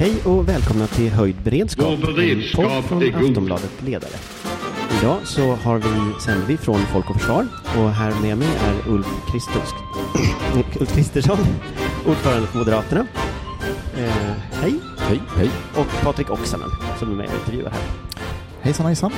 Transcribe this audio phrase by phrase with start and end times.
[0.00, 3.28] Hej och välkomna till Höjd beredskap, Vår beredskap en podd från är god.
[3.30, 4.12] Aftonbladet Ledare.
[5.00, 8.92] Idag så har vi, sänder vi från Folk och Försvar och här med mig är
[8.92, 9.68] Ulf, Christus,
[10.80, 11.38] Ulf Kristersson,
[12.06, 13.06] ordförande för Moderaterna.
[13.96, 14.74] Eh, hej!
[14.98, 15.50] Hej, hej.
[15.76, 17.82] Och Patrik Oksanen som är med och intervjuar här.
[18.60, 19.12] Hejsan hejsan.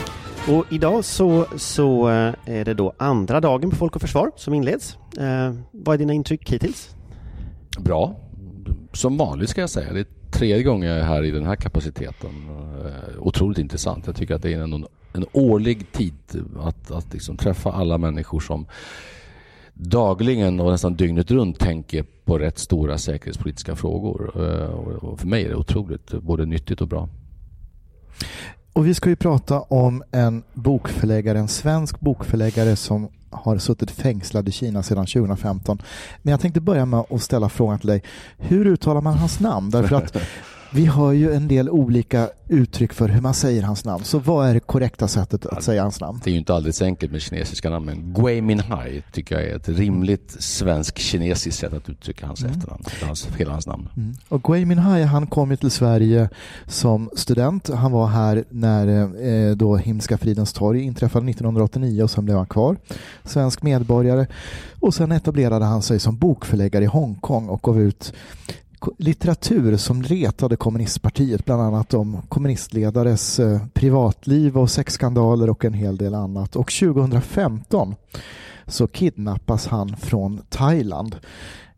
[0.48, 4.54] Och idag så, så eh, är det då andra dagen på Folk och Försvar som
[4.54, 4.96] inleds.
[5.18, 6.90] Eh, vad är dina intryck hittills?
[7.78, 8.16] Bra.
[8.92, 9.92] Som vanligt ska jag säga.
[9.92, 12.30] Det är tredje gången jag är här i den här kapaciteten.
[12.84, 14.06] Eh, otroligt intressant.
[14.06, 16.14] Jag tycker att det är en, en årlig tid
[16.60, 18.66] att, att liksom träffa alla människor som
[19.74, 24.32] dagligen och nästan dygnet runt tänker på rätt stora säkerhetspolitiska frågor.
[24.36, 24.70] Eh,
[25.04, 27.08] och för mig är det otroligt både nyttigt och bra.
[28.72, 34.48] Och vi ska ju prata om en bokförläggare, en svensk bokförläggare som har suttit fängslad
[34.48, 35.82] i Kina sedan 2015.
[36.22, 38.02] Men jag tänkte börja med att ställa frågan till dig.
[38.38, 39.70] Hur uttalar man hans namn?
[39.70, 40.16] Därför att
[40.74, 44.04] vi har ju en del olika uttryck för hur man säger hans namn.
[44.04, 46.20] Så vad är det korrekta sättet att säga hans namn?
[46.24, 49.56] Det är ju inte alldeles enkelt med kinesiska namn, men Gui Minhai tycker jag är
[49.56, 53.88] ett rimligt svensk-kinesiskt sätt att uttrycka hans efternamn, hans, hela hans namn.
[53.96, 54.14] Mm.
[54.28, 56.28] Och Gui Minhai han kom ju till Sverige
[56.66, 57.68] som student.
[57.68, 58.86] Han var här när
[59.26, 62.76] eh, då Himmelska fridens torg inträffade 1989 och sen blev han kvar.
[63.24, 64.26] Svensk medborgare.
[64.80, 68.12] Och sen etablerade han sig som bokförläggare i Hongkong och gav ut
[68.98, 75.96] litteratur som retade kommunistpartiet, bland annat om kommunistledares eh, privatliv och sexskandaler och en hel
[75.96, 76.56] del annat.
[76.56, 77.94] Och 2015
[78.66, 81.16] så kidnappas han från Thailand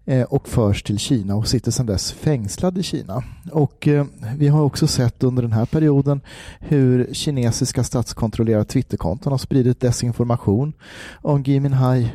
[0.04, 3.24] eh, och förs till Kina och sitter sedan dess fängslad i Kina.
[3.52, 6.20] Och eh, vi har också sett under den här perioden
[6.60, 10.72] hur kinesiska statskontrollerade Twitterkonton har spridit desinformation
[11.12, 12.10] om Gui Minhai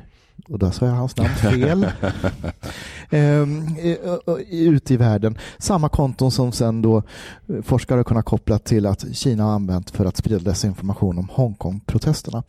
[0.48, 1.88] och där sa jag hans namn fel.
[3.12, 5.38] Ehm, eh, eh, ute i världen.
[5.58, 10.06] Samma konton som sen då eh, forskare kunnat koppla till att Kina har använt för
[10.06, 12.44] att sprida desinformation om Hongkong-protesterna.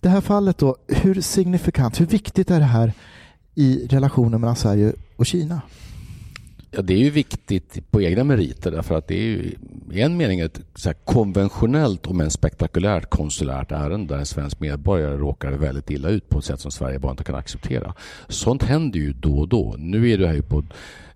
[0.00, 2.92] Det här fallet då, hur signifikant, hur viktigt är det här
[3.54, 5.60] i relationen mellan Sverige och Kina?
[6.76, 9.54] Ja, det är ju viktigt på egna meriter därför att det är ju
[9.92, 14.60] i en mening ett så här konventionellt om än spektakulärt konsulärt ärende där en svensk
[14.60, 17.94] medborgare råkar väldigt illa ut på ett sätt som Sverige bara inte kan acceptera.
[18.28, 19.74] Sånt händer ju då och då.
[19.78, 20.64] Nu är det här ju på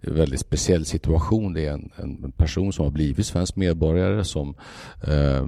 [0.01, 1.53] väldigt speciell situation.
[1.53, 4.55] Det är en, en person som har blivit svensk medborgare som
[5.03, 5.47] eh,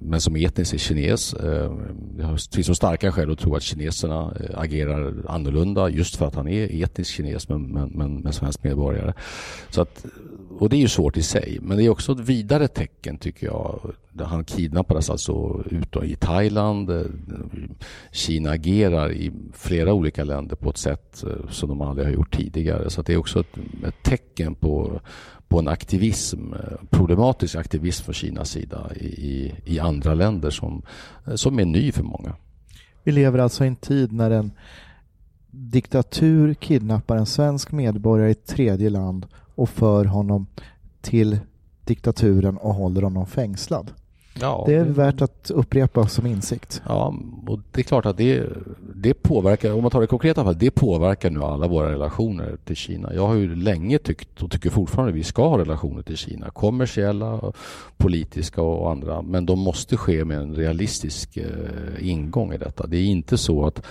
[0.00, 1.34] men som etniskt är kines.
[1.34, 1.72] Eh,
[2.16, 6.34] Det finns så starka skäl att tro att kineserna eh, agerar annorlunda just för att
[6.34, 9.12] han är etnisk kines men, men, men, men svensk medborgare.
[9.70, 10.06] Så att,
[10.58, 11.58] och det är ju svårt i sig.
[11.62, 13.92] Men det är också ett vidare tecken tycker jag.
[14.18, 16.90] Han kidnappades alltså ut i Thailand.
[18.12, 22.36] Kina agerar i flera olika länder på ett sätt eh, som de aldrig har gjort
[22.36, 22.90] tidigare.
[22.90, 23.56] Så att det är också ett,
[23.86, 25.00] ett tecken på
[25.48, 30.82] på en aktivism, eh, problematisk aktivism från Kinas sida i, i, andra länder som,
[31.26, 32.34] eh, som är ny för många.
[33.04, 34.52] Vi lever alltså i en tid när en
[35.50, 40.46] diktatur kidnappar en svensk medborgare i ett tredje land och för honom
[41.00, 41.38] till
[41.84, 43.90] diktaturen och håller honom fängslad.
[44.40, 46.82] Ja, Det är värt att upprepa som insikt.
[46.86, 47.14] Ja,
[47.46, 48.46] och det är klart att det,
[48.94, 52.76] det påverkar, om man tar det konkreta fallet, det påverkar nu alla våra relationer till
[52.76, 53.14] Kina.
[53.14, 56.50] Jag har ju länge tyckt och tycker fortfarande att vi ska ha relationer till Kina.
[56.50, 57.52] Kommersiella,
[57.96, 59.22] politiska och andra.
[59.22, 62.86] Men de måste ske med en realistisk eh, ingång i detta.
[62.86, 63.82] Det är inte så att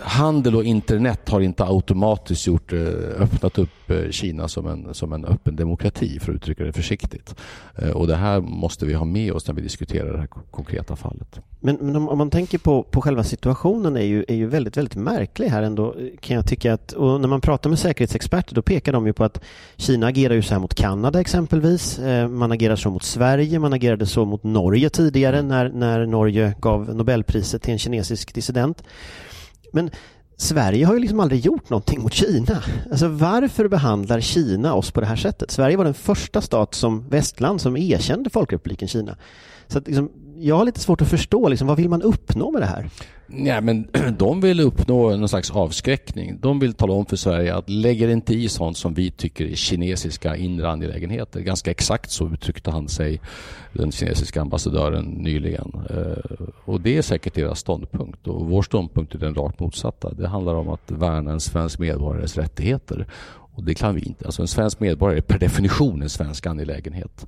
[0.00, 2.78] Handel och internet har inte automatiskt gjort, eh,
[3.18, 7.34] öppnat upp eh, Kina som en, som en öppen demokrati, för att uttrycka det försiktigt.
[7.78, 10.40] Eh, Och det här måste vi ha med oss när vi diskuterar det här ko-
[10.50, 11.40] konkreta fallet.
[11.60, 14.76] Men, men om, om man tänker på, på själva situationen är ju, är ju väldigt,
[14.76, 18.62] väldigt märklig här ändå kan jag tycka att, och när man pratar med säkerhetsexperter då
[18.62, 19.40] pekar de ju på att
[19.76, 23.72] Kina agerar ju så här mot Kanada exempelvis, eh, man agerar så mot Sverige, man
[23.72, 28.82] agerade så mot Norge tidigare när, när Norge gav Nobelpriset till en kinesisk dissident.
[29.72, 29.90] Men
[30.36, 32.62] Sverige har ju liksom aldrig gjort någonting mot Kina.
[32.90, 35.50] Alltså varför behandlar Kina oss på det här sättet?
[35.50, 39.16] Sverige var den första stat som västland som erkände Folkrepubliken Kina.
[39.68, 42.62] Så att liksom, jag har lite svårt att förstå, liksom, vad vill man uppnå med
[42.62, 42.90] det här?
[43.30, 43.88] Nej, men
[44.18, 46.38] de vill uppnå någon slags avskräckning.
[46.40, 49.54] De vill tala om för Sverige att lägger inte i sånt som vi tycker är
[49.54, 51.40] kinesiska inre angelägenheter.
[51.40, 53.20] Ganska exakt så uttryckte han sig,
[53.72, 55.72] den kinesiska ambassadören, nyligen.
[55.90, 58.26] Eh, och det är säkert deras ståndpunkt.
[58.26, 60.10] Och vår ståndpunkt är den rakt motsatta.
[60.10, 63.06] Det handlar om att värna en svensk medborgares rättigheter.
[63.54, 64.24] Och det kan vi inte.
[64.24, 67.26] Alltså en svensk medborgare är per definition en svensk angelägenhet.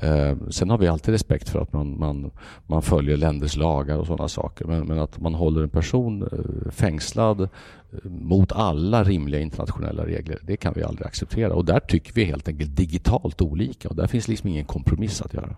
[0.00, 2.30] Eh, sen har vi alltid respekt för att man, man,
[2.66, 4.64] man följer länders lagar och sådana saker.
[4.64, 7.48] Men, men, att man håller en person eh, fängslad eh,
[8.10, 11.54] mot alla rimliga internationella regler, det kan vi aldrig acceptera.
[11.54, 15.34] Och där tycker vi helt enkelt digitalt olika och där finns liksom ingen kompromiss att
[15.34, 15.56] göra.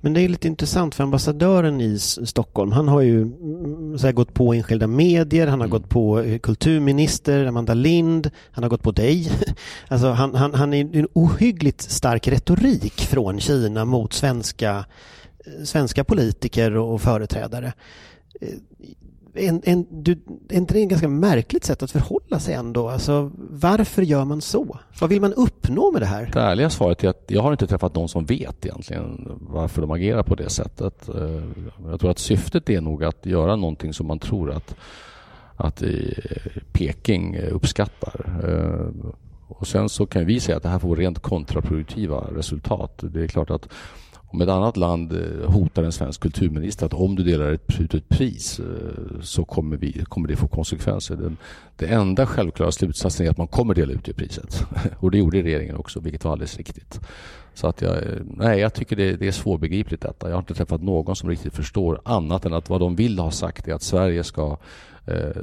[0.00, 4.12] Men det är lite intressant för ambassadören i Stockholm, han har ju mm, så här,
[4.12, 5.78] gått på enskilda medier, han har mm.
[5.80, 9.30] gått på eh, kulturminister Amanda Lind, han har gått på dig.
[9.88, 14.84] Alltså han, han, han är en ohyggligt stark retorik från Kina mot svenska,
[15.46, 17.72] eh, svenska politiker och företrädare.
[19.34, 20.12] En, en, du,
[20.48, 22.88] är inte det ett ganska märkligt sätt att förhålla sig ändå?
[22.88, 24.78] Alltså, varför gör man så?
[25.00, 26.30] Vad vill man uppnå med det här?
[26.32, 29.90] Det ärliga svaret är att jag har inte träffat någon som vet egentligen varför de
[29.90, 31.08] agerar på det sättet.
[31.08, 31.42] Eh,
[31.90, 34.74] jag tror att syftet är nog att göra någonting som man tror att,
[35.56, 35.90] att eh,
[36.72, 38.40] Peking uppskattar.
[38.44, 39.10] Eh,
[39.48, 43.00] och sen så kan vi säga att det här får rent kontraproduktiva resultat.
[43.02, 43.68] Det är klart att
[44.32, 48.08] om ett annat land eh, hotar en svensk kulturminister att om du delar ut ett
[48.08, 51.16] pris eh, så kommer, vi, kommer det få konsekvenser.
[51.16, 51.36] Den,
[51.76, 54.64] det enda självklara slutsatsen är att man kommer dela ut det priset.
[54.98, 57.00] Och det gjorde regeringen också, vilket var alldeles riktigt.
[57.54, 60.28] Så att jag, eh, nej, jag tycker det, det är svårbegripligt detta.
[60.28, 63.30] Jag har inte träffat någon som riktigt förstår annat än att vad de vill ha
[63.30, 64.56] sagt är att Sverige ska,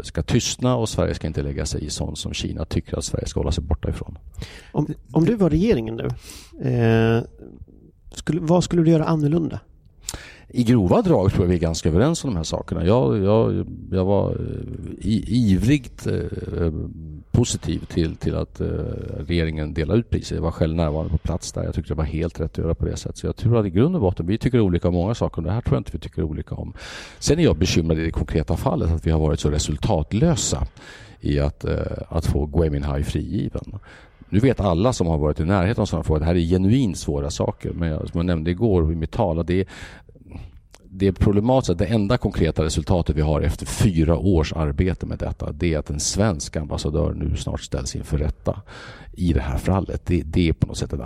[0.04, 3.28] ska tystna och Sverige ska inte lägga sig i sånt som Kina tycker att Sverige
[3.28, 4.18] ska hålla sig borta ifrån.
[4.72, 6.08] Om, om du var regeringen nu,
[6.70, 7.24] eh,
[8.12, 9.60] skulle, vad skulle du göra annorlunda?
[10.50, 12.86] I grova drag tror jag vi är ganska överens om de här sakerna.
[12.86, 16.72] Jag, jag, jag var eh, i, ivrigt eh,
[17.32, 18.68] positiv till, till att eh,
[19.18, 20.36] regeringen delade ut priser.
[20.36, 21.64] Jag var själv närvarande på plats där.
[21.64, 23.18] Jag tyckte det var helt rätt att göra på det sättet.
[23.18, 25.42] Så jag tror att i grund och botten, vi tycker olika om många saker.
[25.42, 26.74] Det här tror jag inte vi tycker olika om.
[27.20, 30.68] Sen är jag bekymrad i det konkreta fallet att vi har varit så resultatlösa
[31.20, 33.80] i att, eh, att få Gui Minhai frigiven.
[34.30, 36.50] Nu vet alla som har varit i närheten av sådana frågor att det här är
[36.50, 37.72] genuint svåra saker.
[37.74, 39.66] Men jag, som jag nämnde igår i mitt tal, det
[40.98, 41.78] det är problematiskt.
[41.78, 45.90] Det enda konkreta resultatet vi har efter fyra års arbete med detta det är att
[45.90, 48.62] en svensk ambassadör nu snart ställs inför rätta
[49.12, 50.06] i det här fallet.
[50.06, 51.02] Det, det är på något sätt ett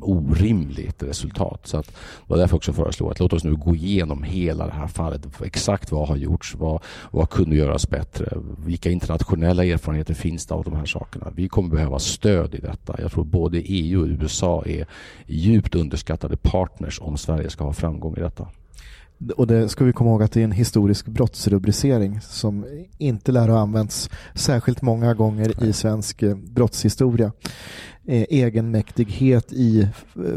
[0.00, 1.60] orimligt resultat.
[1.64, 1.94] Så att, det
[2.26, 5.26] var därför också föreslog att låt oss nu gå igenom hela det här fallet.
[5.44, 6.54] Exakt vad har gjorts?
[6.54, 8.38] Vad, vad kunde göras bättre?
[8.66, 11.32] Vilka internationella erfarenheter finns det av de här sakerna?
[11.34, 12.96] Vi kommer behöva stöd i detta.
[13.02, 14.86] Jag tror både EU och USA är
[15.26, 18.48] djupt underskattade partners om Sverige ska ha framgång i detta.
[19.36, 22.64] Och det ska vi komma ihåg att det är en historisk brottsrubricering som
[22.98, 27.32] inte lär ha använts särskilt många gånger i svensk eh, brottshistoria.
[28.04, 29.88] Eh, egenmäktighet i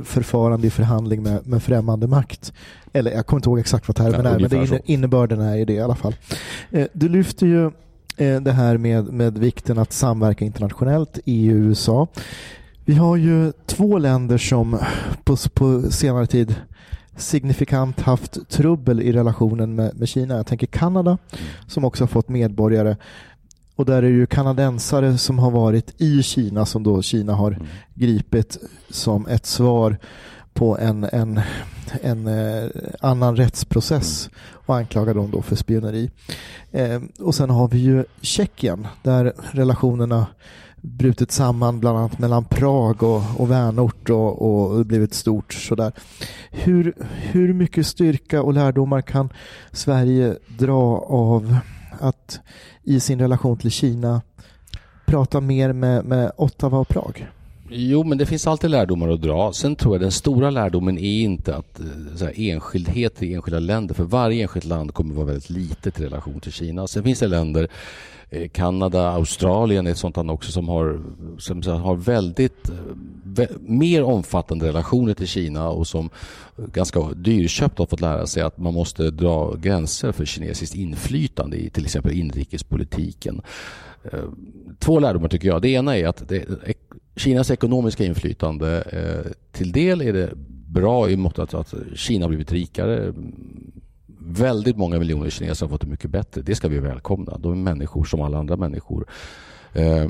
[0.04, 2.54] förfarande i förhandling med, med främmande makt.
[2.94, 5.56] Eller jag kommer inte ihåg exakt vad termen ja, är, men det inne, innebörden är
[5.56, 6.16] ju det i alla fall.
[6.72, 7.72] Eh, du lyfter ju
[8.42, 12.08] det här med, med vikten att samverka internationellt, EU och USA.
[12.86, 14.80] Vi har ju två länder som
[15.24, 16.56] på, på senare tid
[17.20, 20.36] signifikant haft trubbel i relationen med, med Kina.
[20.36, 21.18] Jag tänker Kanada
[21.68, 22.96] som också har fått medborgare
[23.80, 27.52] och där är det ju kanadensare som har varit i Kina som då Kina har
[27.52, 27.68] mm.
[27.94, 28.58] gripit
[28.90, 29.98] som ett svar
[30.54, 31.42] på en, en,
[32.02, 32.70] en eh,
[33.02, 36.12] annan rättsprocess och anklagar dem då för spioneri.
[36.72, 40.28] Eh, och sen har vi ju Tjeckien där relationerna
[40.82, 45.54] brutit samman bland annat mellan Prag och, och vänort och, och blivit stort.
[45.54, 45.92] Sådär.
[46.52, 49.30] Hur, hur mycket styrka och lärdomar kan
[49.72, 51.56] Sverige dra av
[52.00, 52.40] att
[52.84, 54.22] i sin relation till Kina
[55.06, 57.28] prata mer med, med Ottawa och Prag?
[57.72, 59.54] Jo, men det finns alltid lärdomar att dra.
[59.54, 63.60] Sen tror jag den stora lärdomen är inte att eh, så här, enskildheter i enskilda
[63.60, 66.88] länder, för varje enskilt land kommer att vara väldigt litet i relation till Kina.
[66.88, 67.68] Sen finns det länder
[68.32, 71.02] Eh, Kanada, Australien är ett sånt land också som har,
[71.38, 72.76] som har väldigt eh,
[73.24, 76.10] vä mer omfattande relationer till Kina och som
[76.58, 81.70] ganska dyrköpt har fått lära sig att man måste dra gränser för kinesiskt inflytande i
[81.70, 83.42] till exempel inrikespolitiken.
[84.12, 84.24] Eh,
[84.80, 85.62] två lärdomar tycker jag.
[85.62, 86.46] Det ena är att det,
[87.16, 88.84] Kinas ekonomiska inflytande
[89.52, 90.30] till del är det
[90.68, 93.14] bra i måttet att Kina har blivit rikare
[94.30, 96.42] väldigt många miljoner kineser har fått det mycket bättre.
[96.42, 97.38] Det ska vi välkomna.
[97.38, 99.08] De är människor som alla andra människor.
[99.74, 100.10] Eh,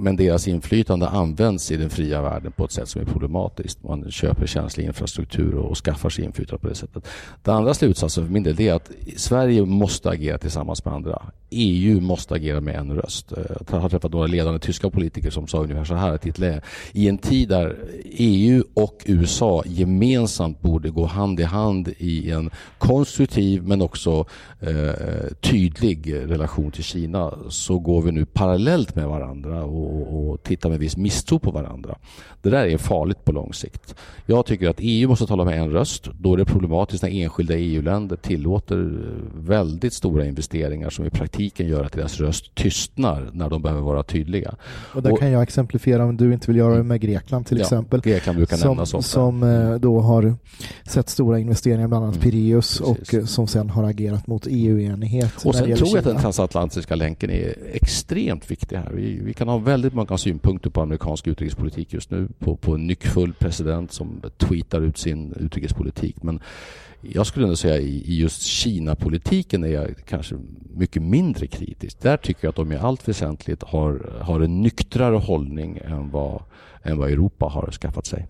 [0.00, 3.82] men deras inflytande används i den fria världen på ett sätt som är problematiskt.
[3.82, 7.06] Man köper känslig infrastruktur och skaffar sig inflytande på det sättet.
[7.42, 11.22] Den andra slutsatsen för min del är att Sverige måste agera tillsammans med andra.
[11.50, 13.32] EU måste agera med en röst.
[13.32, 13.38] Eh,
[13.70, 16.26] jag har träffat några ledande tyska politiker som sa ungefär så här att
[16.92, 22.50] i en tid där EU och USA gemensamt borde gå hand i hand i en
[22.78, 24.26] konstruktiv men också
[24.60, 30.42] eh, tydlig relation till Kina så går vi nu parallellt med varandra och och, och
[30.42, 31.98] tittar med viss misstro på varandra.
[32.42, 33.94] Det där är farligt på lång sikt.
[34.26, 36.08] Jag tycker att EU måste tala med en röst.
[36.20, 39.02] Då är det problematiskt när enskilda EU-länder tillåter
[39.34, 44.02] väldigt stora investeringar som i praktiken gör att deras röst tystnar när de behöver vara
[44.02, 44.54] tydliga.
[44.94, 47.58] Och där och, kan jag exemplifiera om du inte vill göra det med Grekland till
[47.58, 48.00] ja, exempel.
[48.00, 49.08] Grekland brukar som, nämnas ofta.
[49.08, 50.34] Som eh, då har
[50.84, 55.44] sett stora investeringar, bland annat mm, Piraeus och eh, som sen har agerat mot EU-enighet.
[55.44, 58.90] Och sen tror jag att den transatlantiska länken är extremt viktig här.
[58.94, 62.74] Vi, vi, kan ha väldigt väldigt många synpunkter på amerikansk utrikespolitik just nu, på, på
[62.74, 66.22] en nyckfull president som tweetar ut sin utrikespolitik.
[66.22, 66.40] Men
[67.00, 70.34] jag skulle ändå säga i, just Kina-politiken är jag kanske
[70.74, 72.00] mycket mindre kritisk.
[72.00, 76.42] Där tycker jag att de i allt väsentligt har, har en nyktrare hållning än vad,
[76.82, 78.26] än vad Europa har skaffat sig.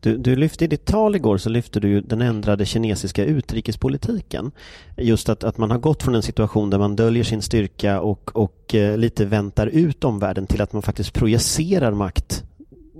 [0.00, 4.50] Du, du lyfte i ditt tal igår så lyfte du den ändrade kinesiska utrikespolitiken.
[4.96, 8.36] Just att, att man har gått från en situation där man döljer sin styrka och,
[8.36, 12.44] och eh, lite väntar ut omvärlden till att man faktiskt projicerar makt.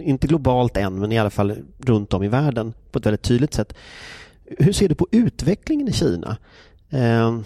[0.01, 3.55] Inte globalt än, men i alla fall runt om i världen på ett väldigt tydligt
[3.55, 3.75] sätt.
[4.59, 6.37] Hur ser du på utvecklingen i Kina?
[6.91, 7.39] Eh,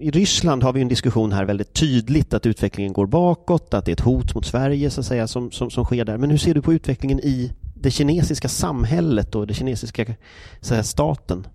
[0.00, 3.90] i Ryssland har vi en diskussion här väldigt tydligt att utvecklingen går bakåt, att det
[3.90, 6.18] är ett hot mot Sverige så att säga som, som, som sker där.
[6.18, 10.04] Men hur ser du på utvecklingen i det kinesiska samhället och den kinesiska
[10.70, 11.46] här, staten?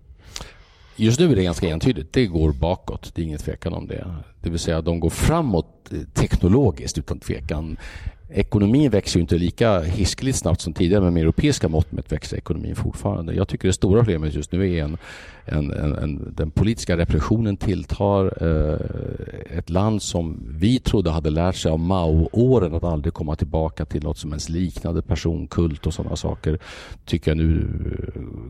[0.96, 2.12] Just nu är det ganska entydigt.
[2.12, 3.12] Det går bakåt.
[3.14, 4.14] Det är ingen tvekan om det.
[4.40, 7.76] Det vill säga de går framåt eh, teknologiskt utan tvekan.
[8.34, 12.36] Ekonomin växer ju inte lika hiskeligt snabbt som tidigare men med europeiska mått mätt växer
[12.36, 13.34] ekonomin fortfarande.
[13.34, 14.96] Jag tycker det stora problemet just nu är en,
[15.44, 18.24] en, en, en den politiska repressionen tilltar.
[18.40, 23.84] Eh, ett land som vi trodde hade lärt sig av Mao-åren att aldrig komma tillbaka
[23.84, 26.58] till något som ens liknade personkult och sådana saker
[27.04, 27.66] tycker jag nu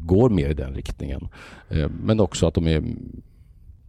[0.01, 1.29] går mer i den riktningen.
[1.69, 2.83] Eh, men också att de är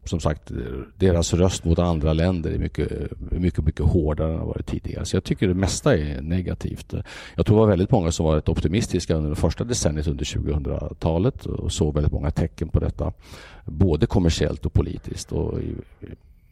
[0.06, 0.52] som sagt,
[0.98, 2.92] deras röst mot andra länder är mycket,
[3.32, 5.06] mycket, mycket hårdare än vad varit tidigare.
[5.06, 6.94] Så jag tycker det mesta är negativt.
[7.36, 10.26] Jag tror det var väldigt många som var rätt optimistiska under det första decenniet under
[10.26, 13.14] 2000-talet och såg väldigt många tecken på detta.
[13.66, 15.32] Både kommersiellt och politiskt.
[15.32, 15.60] Och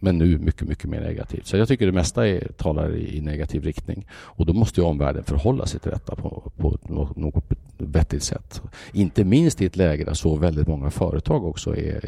[0.03, 1.48] men nu mycket, mycket mer negativt.
[1.48, 4.08] Så jag tycker det mesta är, talar i, negativ riktning.
[4.12, 7.43] Och då måste ju omvärlden förhålla sig till detta på, på något, något
[7.77, 8.62] vettigt sätt.
[8.93, 12.05] Inte minst i ett läge där så väldigt många företag också är,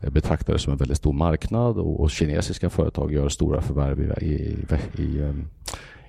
[0.00, 4.26] är betraktade som en väldigt stor marknad och, och kinesiska företag gör stora förvärv i,
[4.26, 5.32] i, i,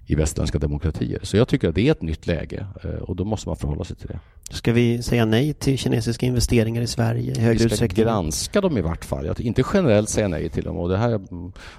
[0.05, 1.19] i västerländska demokratier.
[1.23, 3.83] Så jag tycker att det är ett nytt läge eh, och då måste man förhålla
[3.83, 4.19] sig till det.
[4.49, 7.87] Ska vi säga nej till kinesiska investeringar i Sverige i högre utsträckning?
[7.87, 9.25] Vi ska granska dem i vart fall.
[9.25, 10.77] Jag inte generellt säga nej till dem.
[10.77, 11.21] Och det här,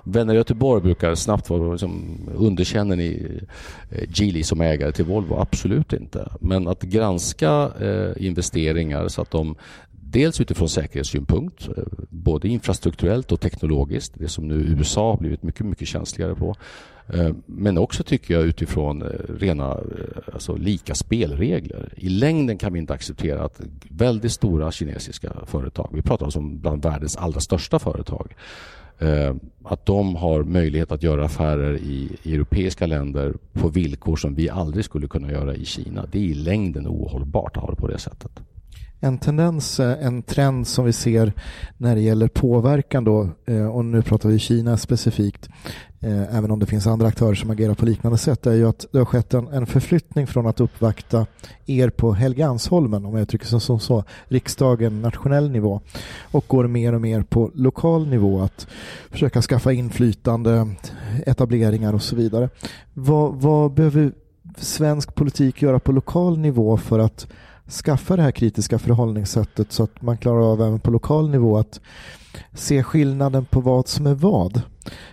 [0.04, 3.40] vänner i Göteborg brukar snabbt vara liksom, underkänner ni
[3.90, 5.34] eh, Geely som ägare till Volvo?
[5.34, 6.28] Absolut inte.
[6.40, 9.56] Men att granska eh, investeringar så att de
[10.14, 15.66] Dels utifrån säkerhetssynpunkt, eh, både infrastrukturellt och teknologiskt, det som nu USA har blivit mycket,
[15.66, 16.54] mycket känsligare på.
[17.08, 19.78] Eh, men också tycker jag utifrån eh, rena
[20.32, 21.92] alltså lika spelregler.
[21.96, 26.60] I längden kan vi inte acceptera att väldigt stora kinesiska företag, vi pratar alltså om
[26.60, 28.34] bland världens allra största företag,
[29.64, 34.84] att de har möjlighet att göra affärer i, europeiska länder på villkor som vi aldrig
[34.84, 36.06] skulle kunna göra i Kina.
[36.12, 38.40] Det är i längden ohållbart att ha det på det sättet
[39.04, 41.32] en tendens, eh, en trend som vi ser
[41.76, 45.48] när det gäller påverkan då, eh, och nu pratar vi Kina specifikt,
[46.00, 48.86] eh, även om det finns andra aktörer som agerar på liknande sätt, är ju att
[48.92, 51.26] det har skett en, en förflyttning från att uppvakta
[51.66, 55.80] er på Helgeandsholmen, om jag uttrycker det som så, riksdagen, nationell nivå,
[56.22, 58.66] och går mer och mer på lokal nivå, att
[59.10, 60.68] försöka skaffa inflytande,
[61.26, 62.48] etableringar och så vidare.
[62.94, 64.12] Vad, vad behöver
[64.56, 67.26] svensk politik göra på lokal nivå för att
[67.70, 71.80] skaffa det här kritiska förhållningssättet så att man klarar av även på lokal nivå att
[72.52, 74.62] se skillnaden på vad som är vad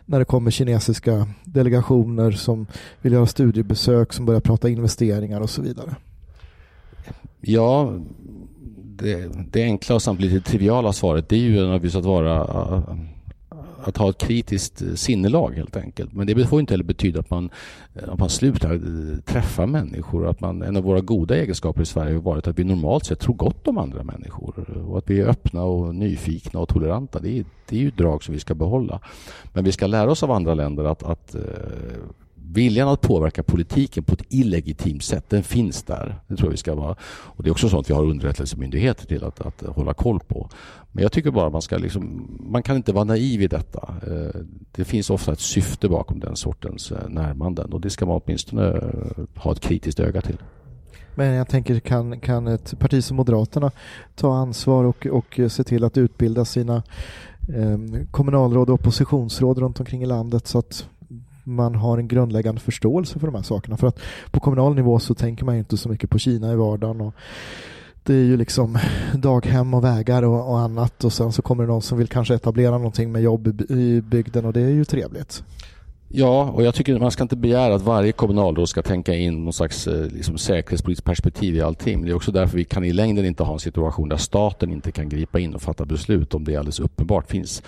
[0.06, 2.68] när det kommer kinesiska delegationer som
[3.02, 5.96] vill göra studiebesök, som börjar prata investeringar och så vidare.
[7.42, 7.94] Ja,
[8.84, 12.84] det, det enkla och samtidigt lite triviala svaret det är ju naturligtvis att vara
[13.84, 16.14] att ha ett kritiskt eh, sinnelag helt enkelt.
[16.14, 17.50] Men det får inte heller betyda att man,
[17.96, 20.28] eh, att man slutar eh, träffa människor.
[20.28, 23.20] Att man, en av våra goda egenskaper i Sverige har varit att vi normalt sett
[23.20, 24.84] tror gott om andra människor.
[24.88, 27.20] Och att vi är öppna och nyfikna och toleranta.
[27.20, 29.00] Det är, det är ju drag som vi ska behålla.
[29.54, 31.36] Men vi ska lära oss av andra länder att, att
[32.54, 36.20] viljan att påverka politiken på ett illegitimt sätt, den finns där.
[36.28, 36.96] Det tror jag vi ska vara.
[37.04, 40.50] Och det är också sånt vi har underrättelsemyndigheter till att, att hålla koll på.
[40.92, 43.94] Men jag tycker bara man ska liksom, man kan inte vara naiv i detta.
[44.08, 48.22] Eh, det finns ofta ett syfte bakom den sortens eh, närmanden och det ska man
[48.26, 50.38] åtminstone eh, ha ett kritiskt öga till.
[51.16, 53.72] Men jag tänker, kan, kan ett parti som Moderaterna
[54.16, 56.84] ta ansvar och, och se till att utbilda sina
[57.56, 57.78] eh,
[58.12, 60.88] kommunalråd och oppositionsråd runt omkring i landet så att
[61.56, 63.78] man har en grundläggande förståelse för de här sakerna.
[63.78, 64.00] För att
[64.32, 67.02] på kommunal nivå så tänker man ju inte så mycket på Kina i vardagen.
[67.02, 67.14] Och
[68.04, 68.78] det är ju liksom
[69.14, 72.36] daghem och vägar och, och annat och sen så kommer det någon som vill kanske
[72.36, 75.44] etablera någonting med jobb i bygden och det är ju trevligt.
[76.14, 79.54] Ja, och jag tycker man ska inte begära att varje kommunalråd ska tänka in någon
[79.54, 82.00] slags eh, liksom, säkerhetspolitiskt perspektiv i allting.
[82.00, 84.72] Men det är också därför vi kan i längden inte ha en situation där staten
[84.72, 87.64] inte kan gripa in och fatta beslut om det alldeles uppenbart finns,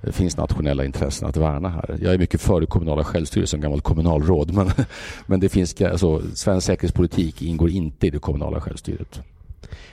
[0.00, 1.98] det finns nationella intressen att värna här.
[2.00, 4.70] Jag är mycket för det kommunala självstyret som gammal kommunalråd men,
[5.26, 9.20] men det finns, alltså, svensk säkerhetspolitik ingår inte i det kommunala självstyret.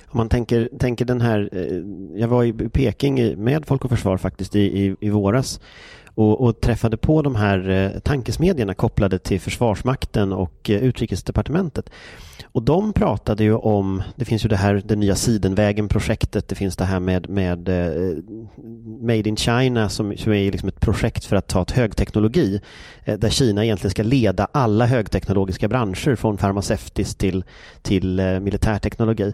[0.07, 4.17] Om man tänker, tänker den här, eh, jag var i Peking med Folk och Försvar
[4.17, 5.59] faktiskt i, i, i våras
[6.15, 11.89] och, och, träffade på de här eh, tankesmedjorna kopplade till Försvarsmakten och eh, Utrikesdepartementet.
[12.43, 16.75] Och de pratade ju om, det finns ju det här det nya Sidenvägen-projektet, det finns
[16.75, 18.17] det här med, med eh,
[19.01, 22.61] Made in China som, som är liksom ett projekt för att ta ett högteknologi
[23.05, 27.43] där Kina egentligen ska leda alla högteknologiska branscher från farmaceutisk till,
[27.81, 29.33] till militärteknologi.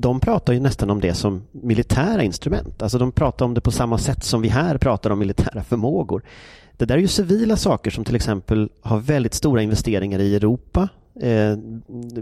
[0.00, 2.82] De pratar ju nästan om det som militära instrument.
[2.82, 6.22] Alltså de pratar om det på samma sätt som vi här pratar om militära förmågor.
[6.76, 10.88] Det där är ju civila saker som till exempel har väldigt stora investeringar i Europa.
[11.20, 11.56] Eh,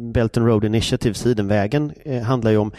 [0.01, 2.73] Belt and Road Initiative, Sidenvägen, eh, handlar ju om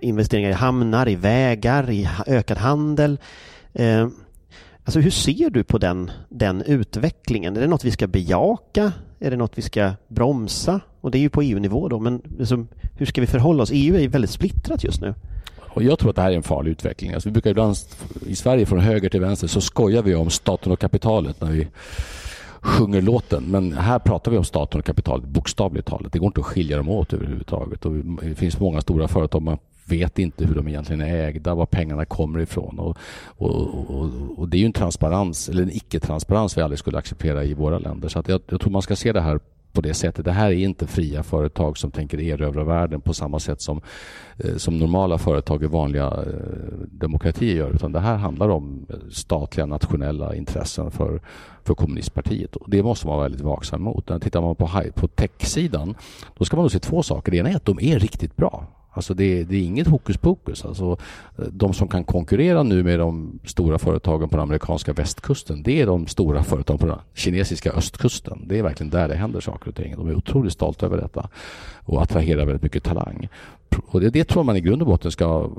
[0.00, 3.18] investeringar i hamnar, i vägar, i ökad handel.
[3.72, 4.08] Eh,
[4.84, 7.56] alltså hur ser du på den, den utvecklingen?
[7.56, 8.92] Är det något vi ska bejaka?
[9.20, 10.80] Är det något vi ska bromsa?
[11.00, 13.70] Och det är ju på EU-nivå då, men liksom, hur ska vi förhålla oss?
[13.72, 15.14] EU är ju väldigt splittrat just nu.
[15.74, 17.12] Och jag tror att det här är en farlig utveckling.
[17.12, 17.76] Alltså vi brukar ibland
[18.26, 21.68] i Sverige från höger till vänster så skojar vi om staten och kapitalet när vi
[22.60, 23.44] sjunger låten.
[23.44, 26.12] Men här pratar vi om staten och kapitalet bokstavligt talat.
[26.12, 27.86] Det går inte att skilja dem åt överhuvudtaget.
[27.86, 31.66] Och det finns många stora företag man vet inte hur de egentligen är ägda, var
[31.66, 32.78] pengarna kommer ifrån.
[32.78, 36.98] Och, och, och, och det är ju en transparens, eller en icke-transparens vi aldrig skulle
[36.98, 38.08] acceptera i våra länder.
[38.08, 39.40] Så att jag, jag tror man ska se det här
[39.72, 40.24] på det sättet.
[40.24, 43.80] Det här är inte fria företag som tänker erövra världen på samma sätt som,
[44.38, 47.70] eh, som normala företag i vanliga eh, demokratier gör.
[47.70, 51.20] Utan det här handlar om statliga nationella intressen för,
[51.64, 52.56] för kommunistpartiet.
[52.56, 54.08] Och det måste man vara väldigt vaksam mot.
[54.08, 55.94] När tittar man på, på tech-sidan
[56.38, 57.32] då ska man nog se två saker.
[57.32, 58.66] Det ena är att de är riktigt bra.
[58.94, 60.64] Alltså det, det, är inget hokus pokus.
[60.64, 60.96] Alltså
[61.36, 65.86] de som kan konkurrera nu med de stora företagen på den amerikanska västkusten, det är
[65.86, 68.44] de stora företagen på den kinesiska östkusten.
[68.46, 69.94] Det är verkligen där det händer saker och ting.
[69.96, 71.28] De är otroligt stolta över detta
[71.84, 73.28] och attraherar väldigt mycket talang.
[73.86, 75.50] Och det, det tror man i grund och botten ska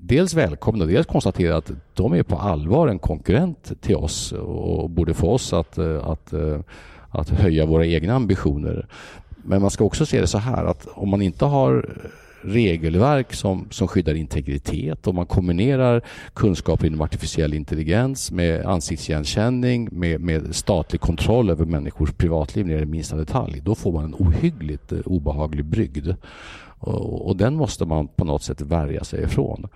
[0.00, 5.14] dels välkomna, dels konstatera att de är på allvar en konkurrent till oss och borde
[5.14, 6.34] få oss att, att,
[7.10, 8.86] att höja våra egna ambitioner.
[9.36, 11.90] Men man ska också se det så här att om man inte har
[12.44, 15.06] regelverk som, som skyddar integritet.
[15.06, 16.02] Om man kombinerar
[16.34, 22.86] kunskaper inom artificiell intelligens med ansiktsigenkänning med, med statlig kontroll över människors privatliv ner i
[22.86, 26.08] minsta detalj, då får man en ohyggligt eh, obehaglig brygd.
[26.84, 29.66] Och, och, den måste man på något sätt värja sig ifrån.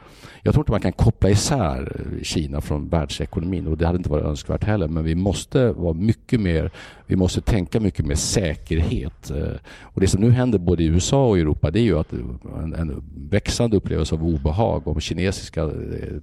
[0.42, 4.24] Jag tror inte man kan koppla isär Kina från världsekonomin och det hade inte varit
[4.24, 4.88] önskvärt heller.
[4.88, 6.70] Men vi måste vara mycket mer,
[7.06, 9.30] vi måste tänka mycket mer säkerhet.
[9.30, 12.12] Eh, och det som nu händer både i USA och Europa det är ju att
[12.12, 15.70] en, en växande upplevelse av obehag om kinesiska eh,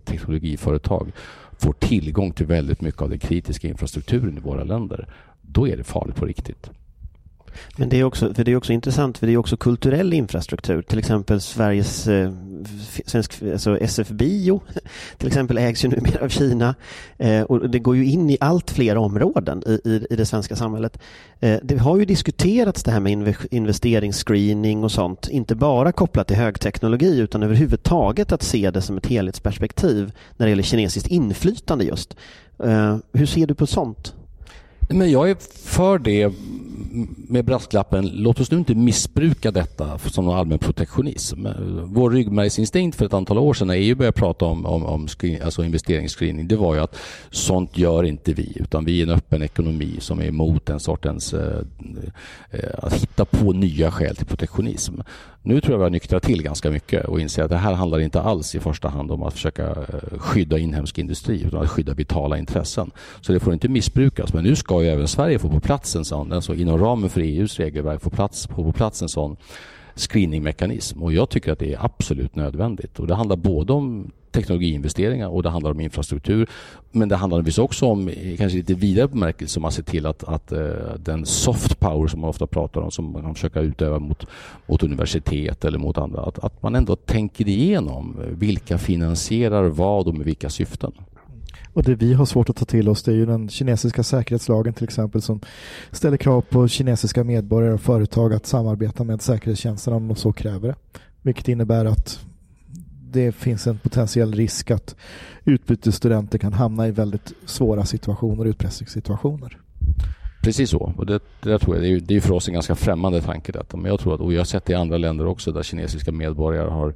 [0.05, 1.11] teknologiföretag
[1.57, 5.07] får tillgång till väldigt mycket av den kritiska infrastrukturen i våra länder.
[5.41, 6.69] Då är det farligt på riktigt.
[7.77, 10.81] Men det är också, för det är också intressant, för det är också kulturell infrastruktur.
[10.81, 12.31] Till exempel Sveriges eh,
[13.05, 14.61] svensk, alltså SF Bio
[15.17, 16.75] till exempel ägs ju numera av Kina
[17.17, 20.55] eh, och det går ju in i allt fler områden i, i, i det svenska
[20.55, 20.99] samhället.
[21.39, 26.37] Eh, det har ju diskuterats det här med investeringsscreening och sånt, inte bara kopplat till
[26.37, 32.15] högteknologi utan överhuvudtaget att se det som ett helhetsperspektiv när det gäller kinesiskt inflytande just.
[32.63, 34.13] Eh, hur ser du på sånt?
[34.89, 36.33] Men jag är för det
[37.27, 41.47] med brasklappen, låt oss nu inte missbruka detta som någon allmän protektionism.
[41.83, 45.41] Vår ryggmärgsinstinkt för ett antal år sedan när EU började prata om, om, om screen,
[45.41, 46.97] alltså investeringsscreening, det var ju att
[47.29, 51.33] sånt gör inte vi, utan vi är en öppen ekonomi som är emot den sortens,
[51.33, 51.59] eh,
[52.51, 54.93] eh att hitta på nya skäl till protektionism.
[55.47, 57.99] Nu tror jag vi har nyktrat till ganska mycket och inser att det här handlar
[57.99, 61.93] inte alls i första hand om att försöka eh, skydda inhemsk industri utan att skydda
[61.93, 62.91] vitala intressen.
[63.21, 64.33] Så det får inte missbrukas.
[64.33, 67.21] Men nu ska ju även Sverige få på plats en sån, alltså inom ramen för
[67.21, 69.35] EUs regelverk få, plats, få på plats en sån
[69.95, 72.99] screeningmekanism och jag tycker att det är absolut nödvändigt.
[72.99, 76.49] Och det handlar både om teknologiinvesteringar och det handlar om infrastruktur.
[76.91, 80.23] Men det handlar naturligtvis också om, kanske lite vidare bemärkelse, om att se till att,
[80.23, 80.59] att eh,
[80.99, 84.25] den soft power som man ofta pratar om, som man kan försöka utöva mot,
[84.67, 90.15] mot universitet eller mot andra, att, att man ändå tänker igenom vilka finansierar vad och
[90.15, 90.91] med vilka syften.
[91.73, 94.73] Och det vi har svårt att ta till oss det är ju den kinesiska säkerhetslagen
[94.73, 95.39] till exempel som
[95.91, 100.67] ställer krav på kinesiska medborgare och företag att samarbeta med säkerhetstjänsterna om de så kräver
[100.67, 100.75] det.
[101.21, 102.25] Vilket innebär att
[103.15, 104.95] det finns en potentiell risk att
[105.45, 109.57] utbytesstudenter kan hamna i väldigt svåra situationer, utpressningssituationer.
[110.43, 110.93] Precis så.
[110.97, 113.51] Och det, det tror jag, det är, det är för oss en ganska främmande tanke
[113.51, 113.77] detta.
[113.77, 116.11] Men jag tror att, och jag har sett det i andra länder också där kinesiska
[116.11, 116.93] medborgare har,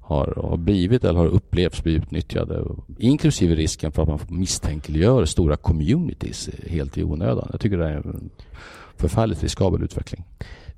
[0.00, 2.64] har, har blivit eller har upplevts bli utnyttjade.
[2.98, 7.48] Inklusive risken för att man misstänkliggör stora communities helt i onödan.
[7.52, 8.30] Jag tycker det är en
[8.96, 10.24] förfärligt riskabel utveckling.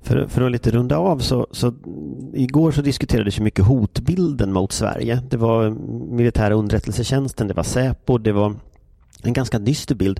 [0.01, 1.73] För, för att lite runda av så, så
[2.33, 5.21] igår så diskuterades ju mycket hotbilden mot Sverige.
[5.29, 5.69] Det var
[6.15, 8.55] militära underrättelsetjänsten, det var Säpo, det var
[9.23, 10.19] en ganska dyster bild.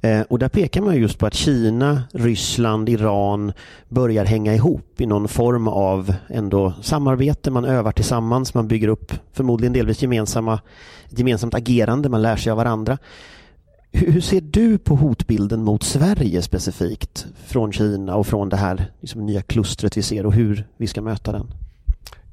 [0.00, 3.52] Eh, och där pekar man just på att Kina, Ryssland, Iran
[3.88, 7.50] börjar hänga ihop i någon form av ändå samarbete.
[7.50, 10.60] Man övar tillsammans, man bygger upp förmodligen delvis gemensamma,
[11.08, 12.98] gemensamt agerande, man lär sig av varandra.
[13.98, 19.26] Hur ser du på hotbilden mot Sverige specifikt från Kina och från det här liksom,
[19.26, 21.46] nya klustret vi ser och hur vi ska möta den?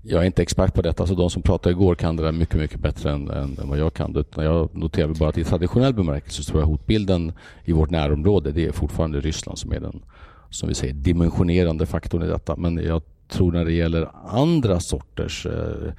[0.02, 2.56] Jag är inte expert på detta, så de som pratade igår kan det där mycket,
[2.56, 4.16] mycket bättre än, än, än vad jag kan.
[4.16, 7.34] Utan jag noterar bara att i traditionell bemärkelse så tror jag hotbilden
[7.66, 10.02] i vårt närområde, det är fortfarande Ryssland som är den,
[10.50, 12.56] som vi säger, dimensionerande faktorn i detta.
[12.56, 15.94] Men jag tror när det gäller andra sorters eh, eh,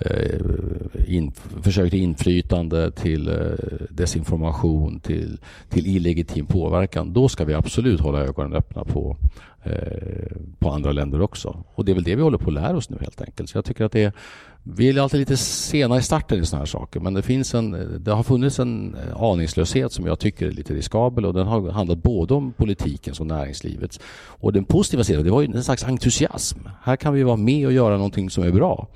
[0.00, 0.40] Eh,
[1.06, 1.32] in,
[1.62, 3.34] försök till inflytande, till eh,
[3.90, 7.12] desinformation, till, till illegitim påverkan.
[7.12, 9.16] Då ska vi absolut hålla ögonen öppna på,
[9.62, 11.64] eh, på andra länder också.
[11.74, 13.50] Och det är väl det vi håller på att lära oss nu helt enkelt.
[13.50, 14.12] Så jag tycker att det är,
[14.62, 17.96] vi är alltid lite sena i starten i sådana här saker men det, finns en,
[18.04, 22.02] det har funnits en aningslöshet som jag tycker är lite riskabel och den har handlat
[22.02, 24.00] både om politikens och näringslivets.
[24.26, 26.58] Och den positiva sidan, det var ju en slags entusiasm.
[26.82, 28.88] Här kan vi vara med och göra någonting som är bra.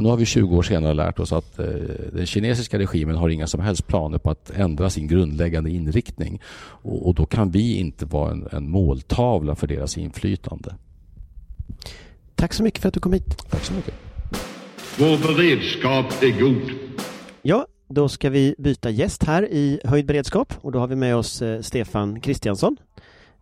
[0.00, 1.66] Och nu har vi 20 år senare lärt oss att eh,
[2.12, 6.40] den kinesiska regimen har inga som helst planer på att ändra sin grundläggande inriktning.
[6.82, 10.74] Och, och då kan vi inte vara en, en måltavla för deras inflytande.
[12.34, 13.50] Tack så mycket för att du kom hit.
[13.50, 13.94] Tack så mycket.
[14.98, 16.70] Vår beredskap är god.
[17.42, 21.16] Ja, då ska vi byta gäst här i höjd beredskap och då har vi med
[21.16, 22.76] oss eh, Stefan Kristiansson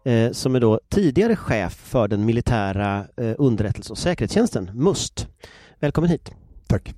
[0.04, 5.28] eh, som är då tidigare chef för den militära eh, underrättelse och säkerhetstjänsten, MUST.
[5.80, 6.37] Välkommen hit.
[6.68, 6.94] Tack.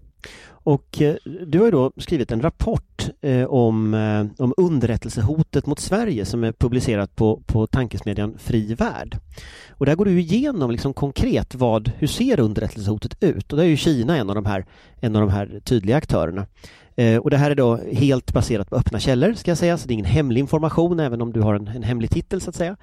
[0.63, 1.15] Och eh,
[1.47, 6.45] du har ju då skrivit en rapport eh, om, eh, om underrättelsehotet mot Sverige som
[6.45, 9.19] är publicerat på, på tankesmedjan Fri Värld.
[9.71, 13.53] Och där går du igenom liksom konkret vad, hur ser underrättelsehotet ut?
[13.53, 14.67] Och där är ju Kina en av de här,
[15.01, 16.47] en av de här tydliga aktörerna.
[16.97, 19.89] Eh, och det här är då helt baserat på öppna källor ska jag säga, så
[19.89, 22.57] det är ingen hemlig information även om du har en, en hemlig titel så att
[22.57, 22.77] säga.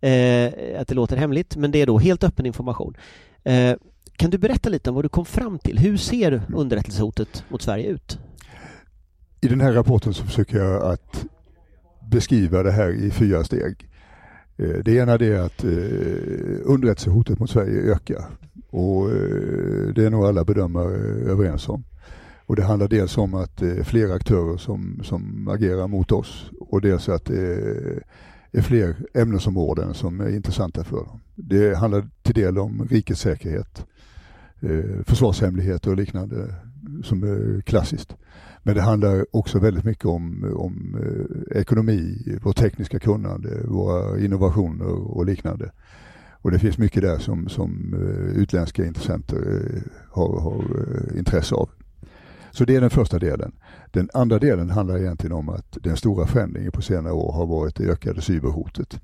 [0.00, 2.96] Eh, att det låter hemligt, men det är då helt öppen information.
[3.44, 3.74] Eh,
[4.16, 5.78] kan du berätta lite om vad du kom fram till?
[5.78, 8.18] Hur ser underrättelsehotet mot Sverige ut?
[9.40, 11.24] I den här rapporten så försöker jag att
[12.10, 13.88] beskriva det här i fyra steg.
[14.56, 15.70] Eh, det ena är att eh,
[16.64, 18.24] underrättelsehotet mot Sverige ökar
[18.70, 20.94] och eh, det är nog alla bedömare
[21.30, 21.84] överens om.
[22.46, 26.50] Och det handlar dels om att det är fler aktörer som, som agerar mot oss
[26.60, 28.02] och dels att det är
[28.54, 31.20] är fler ämnesområden som är intressanta för dem.
[31.34, 33.86] Det handlar till del om rikets säkerhet
[34.60, 36.54] eh, försvarshemligheter och liknande
[37.02, 38.16] som är klassiskt.
[38.62, 44.86] Men det handlar också väldigt mycket om, om eh, ekonomi, vårt tekniska kunnande, våra innovationer
[44.86, 45.70] och liknande.
[46.30, 49.62] Och det finns mycket där som, som eh, utländska intressenter
[50.10, 50.64] har, har
[51.18, 51.68] intresse av.
[52.54, 53.52] Så det är den första delen.
[53.90, 57.76] Den andra delen handlar egentligen om att den stora förändringen på senare år har varit
[57.76, 59.00] det ökade cyberhotet.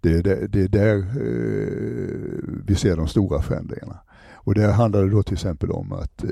[0.00, 4.00] Det är, där, det är där eh, vi ser de stora förändringarna.
[4.32, 6.30] Och det handlar då till exempel om att eh,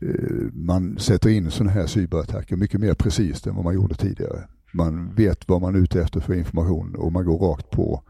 [0.00, 4.48] eh man sätter in sådana här cyberattacker mycket mer precis än vad man gjorde tidigare.
[4.72, 8.02] Man vet vad man är ute efter för information och man går rakt på,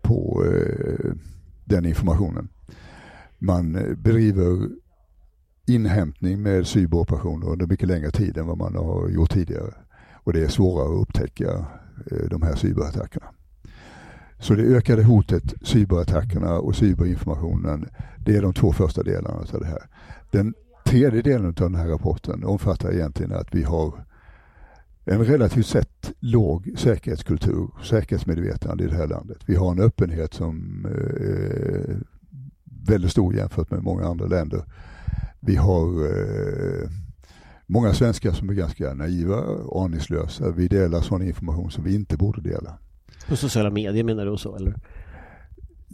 [0.00, 1.12] på eh,
[1.64, 2.48] den informationen.
[3.38, 4.68] Man eh, bedriver
[5.66, 9.74] inhämtning med cyberoperationer under mycket längre tid än vad man har gjort tidigare.
[10.14, 11.50] Och det är svårare att upptäcka
[12.10, 13.26] eh, de här cyberattackerna.
[14.38, 19.66] Så det ökade hotet, cyberattackerna och cyberinformationen, det är de två första delarna av det
[19.66, 19.82] här.
[20.30, 24.04] Den tredje delen av den här rapporten omfattar egentligen att vi har
[25.04, 29.38] en relativt sett låg säkerhetskultur, säkerhetsmedvetande i det här landet.
[29.46, 30.86] Vi har en öppenhet som
[31.20, 31.96] är
[32.86, 34.64] väldigt stor jämfört med många andra länder.
[35.46, 36.90] Vi har eh,
[37.66, 40.50] många svenskar som är ganska naiva, aningslösa.
[40.50, 42.78] Vi delar sån information som vi inte borde dela.
[43.28, 44.74] På sociala medier menar du så eller?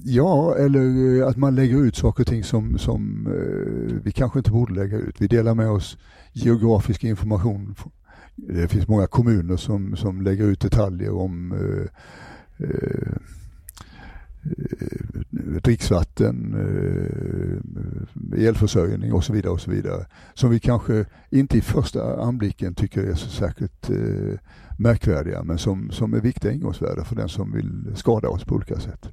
[0.05, 4.39] Ja, eller eh, att man lägger ut saker och ting som, som eh, vi kanske
[4.39, 5.21] inte borde lägga ut.
[5.21, 5.99] Vi delar med oss
[6.33, 7.75] geografisk information
[8.37, 11.87] Det finns många kommuner som, som lägger ut detaljer om eh,
[12.69, 13.13] eh,
[15.63, 16.55] dricksvatten,
[18.35, 20.07] eh, elförsörjning och så vidare och så vidare.
[20.35, 24.39] Som vi kanske inte i första anblicken tycker är så särskilt eh,
[24.79, 28.81] märkvärdiga men som, som är viktiga ingångsvärden för den som vill skada oss på olika
[28.81, 29.09] sätt.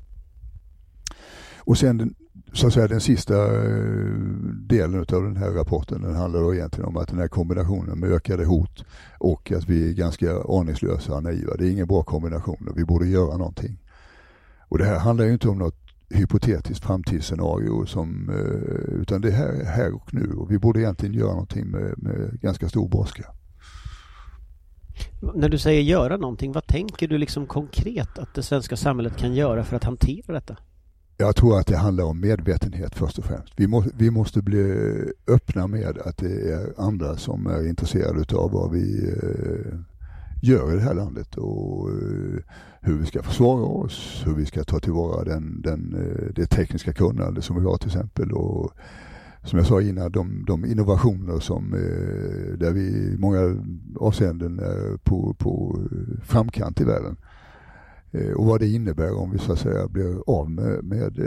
[1.57, 2.15] Och sen
[2.53, 4.13] så att säga, den sista eh,
[4.69, 8.11] delen av den här rapporten den handlar då egentligen om att den här kombinationen med
[8.11, 8.85] ökade hot
[9.19, 11.55] och att vi är ganska aningslösa och naiva.
[11.55, 13.81] Det är ingen bra kombination och vi borde göra någonting.
[14.67, 19.47] Och det här handlar ju inte om något hypotetiskt framtidsscenario som, eh, utan det här
[19.47, 23.25] är här och nu och vi borde egentligen göra någonting med, med ganska stor brådska.
[25.35, 29.33] När du säger göra någonting, vad tänker du liksom konkret att det svenska samhället kan
[29.33, 30.57] göra för att hantera detta?
[31.17, 33.53] Jag tror att det handlar om medvetenhet först och främst.
[33.55, 34.75] Vi, må, vi måste bli
[35.27, 39.79] öppna med att det är andra som är intresserade av vad vi eh,
[40.45, 42.39] gör i det här landet och eh,
[42.81, 46.93] hur vi ska försvara oss, hur vi ska ta tillvara den, den, eh, det tekniska
[46.93, 48.31] kunnande som vi har till exempel.
[48.31, 48.71] Och,
[49.43, 53.65] som jag sa innan, de, de innovationer som, eh, där vi i många
[53.99, 55.79] avseenden är på, på
[56.23, 57.15] framkant i världen.
[58.35, 61.19] Och vad det innebär om vi så att säga blir av med, med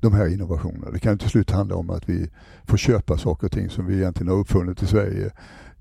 [0.00, 0.90] de här innovationerna.
[0.90, 2.30] Det kan till slut handla om att vi
[2.64, 5.30] får köpa saker och ting som vi egentligen har uppfunnit i Sverige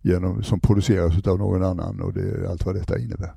[0.05, 3.33] genom, som produceras av någon annan och det, allt vad detta innebär.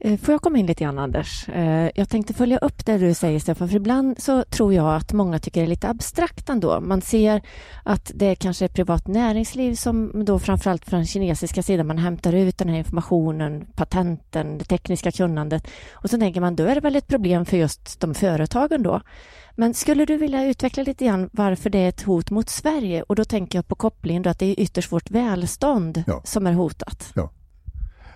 [0.00, 1.48] Eh, får jag komma in lite grann Anders?
[1.48, 5.12] Eh, jag tänkte följa upp det du säger Stefan, för ibland så tror jag att
[5.12, 6.80] många tycker det är lite abstrakt ändå.
[6.80, 7.42] Man ser
[7.84, 12.32] att det kanske är privat näringsliv som då framförallt från den kinesiska sidan man hämtar
[12.32, 16.80] ut den här informationen, patenten, det tekniska kunnandet och så tänker man då är det
[16.80, 19.00] väl ett problem för just de företagen då.
[19.58, 23.02] Men skulle du vilja utveckla lite grann varför det är ett hot mot Sverige?
[23.02, 26.22] Och då tänker jag på kopplingen då att det är ytterst vårt välstånd ja.
[26.24, 27.12] som är hotat.
[27.14, 27.30] Ja.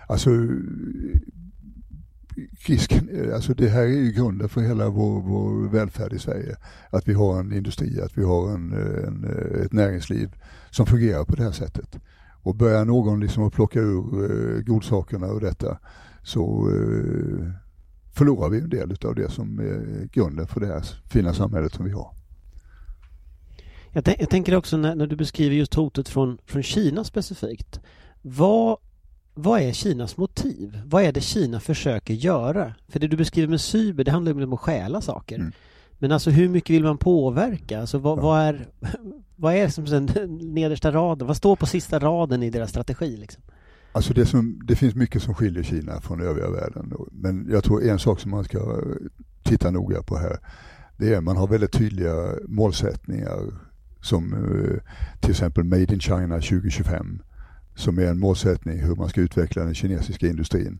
[0.07, 0.29] Alltså
[2.67, 6.55] risken, alltså det här är ju grunden för hela vår, vår välfärd i Sverige.
[6.89, 8.73] Att vi har en industri, att vi har en,
[9.07, 9.25] en,
[9.65, 10.35] ett näringsliv
[10.69, 11.99] som fungerar på det här sättet.
[12.43, 15.77] Och börjar någon liksom att plocka ur eh, godsakerna ur detta
[16.23, 17.62] så eh,
[18.13, 21.85] förlorar vi en del av det som är grunden för det här fina samhället som
[21.85, 22.11] vi har.
[23.91, 27.79] Jag, jag tänker också när, när, du beskriver just hotet från, från Kina specifikt.
[28.21, 28.77] Vad,
[29.33, 30.81] vad är Kinas motiv?
[30.85, 32.73] Vad är det Kina försöker göra?
[32.87, 35.35] För det du beskriver med cyber, det handlar ju om att stjäla saker.
[35.35, 35.51] Mm.
[35.93, 37.79] Men alltså hur mycket vill man påverka?
[37.79, 38.21] Alltså vad, ja.
[38.21, 38.67] vad är,
[39.35, 40.05] vad är som den
[40.53, 41.27] nedersta raden?
[41.27, 43.17] Vad står på sista raden i deras strategi?
[43.17, 43.43] Liksom?
[43.95, 46.93] Alltså det, som, det finns mycket som skiljer Kina från övriga världen.
[47.11, 48.81] Men jag tror en sak som man ska
[49.43, 50.37] titta noga på här,
[50.97, 53.53] det är att man har väldigt tydliga målsättningar
[54.01, 54.81] som eh,
[55.21, 57.21] till exempel Made in China 2025
[57.75, 60.79] som är en målsättning hur man ska utveckla den kinesiska industrin.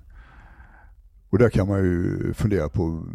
[1.29, 3.05] Och där kan man ju fundera på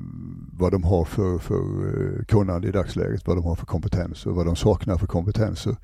[0.52, 4.34] vad de har för, för eh, kunnande i dagsläget, vad de har för kompetens och
[4.34, 5.76] vad de saknar för kompetenser.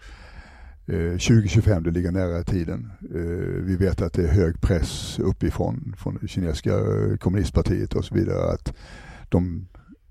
[0.86, 2.92] Eh, 2025, det ligger nära i tiden.
[3.14, 8.04] Eh, vi vet att det är hög press uppifrån, från det kinesiska eh, kommunistpartiet och
[8.04, 8.74] så vidare, att
[9.28, 9.68] de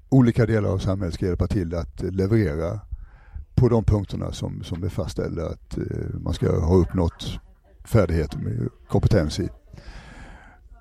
[0.10, 2.80] olika delar av samhället ska hjälpa till att leverera
[3.56, 5.78] på de punkterna som, som är fastställda att
[6.14, 7.40] man ska ha uppnått
[7.86, 9.50] färdigheter med kompetens i.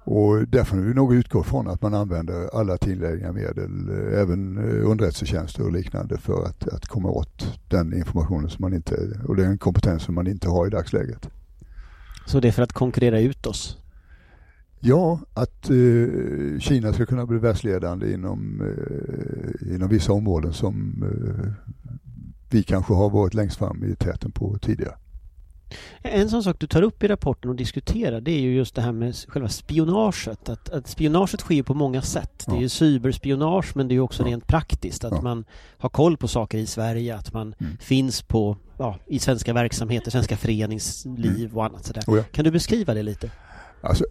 [0.04, 4.58] Och där får vi nog utgå från att man använder alla tillgängliga medel, eh, även
[4.58, 9.36] eh, underrättelsetjänster och liknande för att, att komma åt den informationen som man inte, och
[9.36, 11.30] den kompetens som man inte har i dagsläget.
[12.26, 13.78] Så det är för att konkurrera ut oss?
[14.84, 21.52] Ja, att eh, Kina ska kunna bli världsledande inom, eh, inom vissa områden som eh,
[22.50, 24.94] vi kanske har varit längst fram i täten på tidigare.
[26.02, 28.82] En sån sak du tar upp i rapporten och diskuterar det är ju just det
[28.82, 30.48] här med själva spionaget.
[30.48, 32.44] Att, att spionaget sker på många sätt.
[32.46, 34.28] Det är ju cyberspionage men det är också ja.
[34.28, 35.04] rent praktiskt.
[35.04, 35.20] Att ja.
[35.20, 35.44] man
[35.78, 37.76] har koll på saker i Sverige, att man mm.
[37.80, 38.56] finns på,
[39.06, 41.56] i svenska verksamheter, svenska föreningsliv mm.
[41.56, 42.02] och annat sådär.
[42.06, 42.22] Oh.
[42.22, 43.30] Kan du beskriva det lite?
[43.80, 44.04] Alltså,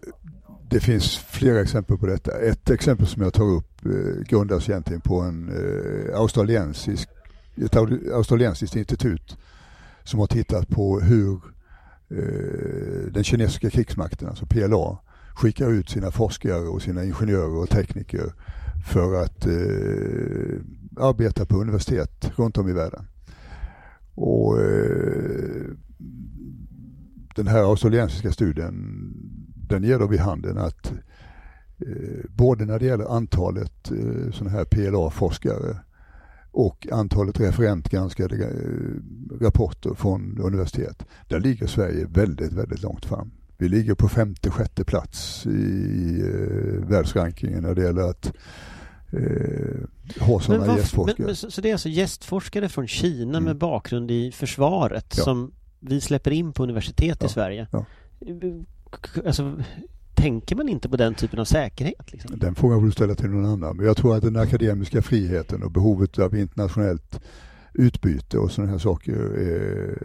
[0.68, 2.38] det finns flera exempel på detta.
[2.38, 7.08] Ett exempel som jag tar upp eh, grundas egentligen på en eh, australiensisk,
[7.56, 7.76] ett
[8.12, 9.36] australiensiskt institut
[10.04, 11.40] som har tittat på hur
[12.18, 14.98] Eh, den kinesiska krigsmakten, alltså PLA,
[15.34, 18.32] skickar ut sina forskare och sina ingenjörer och tekniker
[18.86, 20.60] för att eh,
[20.96, 23.06] arbeta på universitet runt om i världen.
[24.14, 25.66] Och eh,
[27.34, 28.74] Den här australiensiska studien
[29.68, 30.92] den ger då vid handen att
[31.78, 35.76] eh, både när det gäller antalet eh, sådana här PLA-forskare
[36.52, 41.04] och antalet referentgranskade eh, rapporter från universitet.
[41.28, 43.30] Där ligger Sverige väldigt, väldigt långt fram.
[43.58, 48.32] Vi ligger på femte, sjätte plats i eh, världsrankingen när det gäller att
[49.12, 51.14] eh, ha sådana Men, gästforskare.
[51.18, 53.44] men, men, så, så det är alltså gästforskare från Kina Mm.
[53.44, 55.24] med bakgrund i försvaret Ja.
[55.24, 57.66] som vi släpper in på universitet Ja, i Sverige?
[57.72, 57.84] ja.
[59.26, 59.62] Alltså,
[60.22, 62.12] tänker man inte på den typen av säkerhet?
[62.12, 62.38] Liksom?
[62.38, 63.76] Den frågan får du ställa till någon annan.
[63.76, 67.20] Men jag tror att den akademiska friheten och behovet av internationellt
[67.74, 69.98] utbyte och sådana här saker är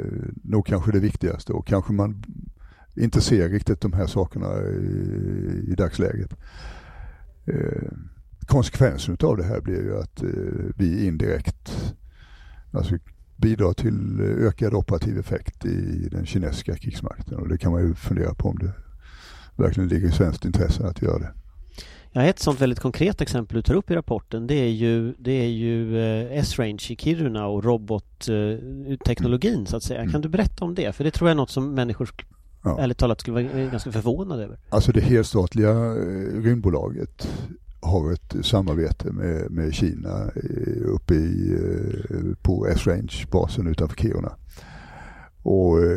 [0.44, 2.24] nog kanske det viktigaste och kanske man
[2.96, 6.34] inte ser riktigt de här sakerna i, i dagsläget.
[7.46, 7.92] Eh,
[8.48, 10.30] konsekvensen av det här blir ju att eh,
[10.78, 11.94] vi indirekt
[12.72, 12.96] alltså,
[13.36, 17.94] bidrar till eh, ökad operativ effekt i den kinesiska krigsmakten och det kan man ju
[17.94, 18.74] fundera på om det
[19.58, 21.32] verkligen ligger i svenskt intresse att göra det.
[22.12, 25.32] Ja, ett sånt väldigt konkret exempel du tar upp i rapporten det är ju, det
[25.32, 30.00] är ju eh, S-Range i Kiruna och robotteknologin så att säga.
[30.00, 30.12] Mm.
[30.12, 30.96] Kan du berätta om det?
[30.96, 32.24] För det tror jag är något som människor sk-
[32.64, 32.80] Ja.
[32.80, 34.60] ärligt talat skulle vara ganska förvånade över.
[34.70, 37.30] Alltså det helstatliga eh, rymdbolaget
[37.80, 40.32] har ett samarbete med, med Kina
[40.86, 41.58] uppe i,
[42.42, 44.32] på S-Range-basen utanför Kiruna.
[45.44, 45.92] Och eh,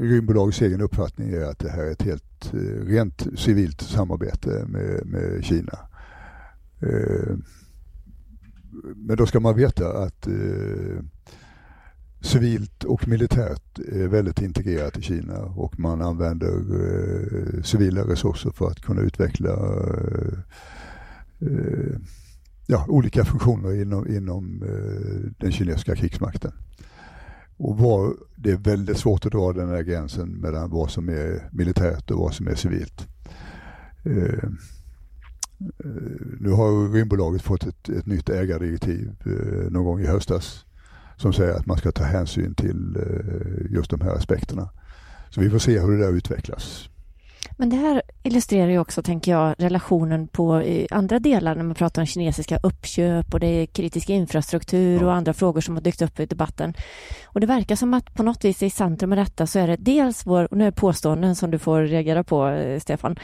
[0.00, 5.06] rymdbolagets egen uppfattning är att det här är ett helt eh, rent civilt samarbete med,
[5.06, 5.78] med Kina.
[6.80, 7.36] Eh,
[8.96, 11.02] men då ska man veta att eh,
[12.20, 18.66] civilt och militärt är väldigt integrerat i Kina och man använder eh, civila resurser för
[18.66, 20.38] att kunna utveckla eh,
[21.40, 21.98] eh,
[22.66, 24.64] ja, olika funktioner inom, inom
[25.38, 26.52] den kinesiska krigsmakten.
[27.56, 31.48] Och var, det är väldigt svårt att dra den här gränsen mellan vad som är
[31.52, 33.08] militärt och vad som är civilt.
[34.04, 34.50] Eh, eh
[36.40, 40.64] nu har Rymdbolaget fått ett, ett nytt ägardirektiv eh, någon gång i höstas
[41.16, 44.68] som säger att man ska ta hänsyn till eh, just de här aspekterna.
[45.30, 46.88] Så vi får se hur det där utvecklas.
[47.58, 52.02] Men det här illustrerar ju också, tänker jag, relationen på andra delar när man pratar
[52.02, 56.20] om kinesiska uppköp och det är kritisk infrastruktur och andra frågor som har dykt upp
[56.20, 56.74] i debatten.
[57.24, 59.76] Och det verkar som att på något vis i centrum med detta så är det
[59.76, 63.16] dels vår, och nu är det påståenden som du får reagera på, eh, Stefan,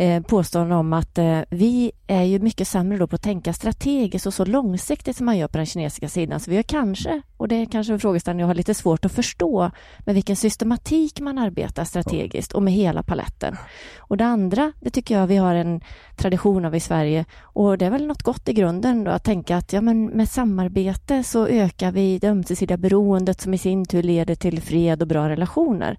[0.00, 4.26] eh, påståenden om att eh, vi är ju mycket sämre då på att tänka strategiskt
[4.26, 6.40] och så långsiktigt som man gör på den kinesiska sidan.
[6.40, 9.12] Så vi har kanske, och det är kanske en frågeställning jag har lite svårt att
[9.12, 13.56] förstå, med vilken systematik man arbetar strategiskt och med hela paletten.
[13.98, 15.80] Och det andra, det tycker jag vi har en
[16.16, 19.56] tradition av i Sverige och det är väl något gott i grunden då att tänka
[19.56, 24.02] att ja, men med samarbete så ökar vi det ömsesidiga beroendet som i sin tur
[24.02, 25.98] leder till fred och bra relationer.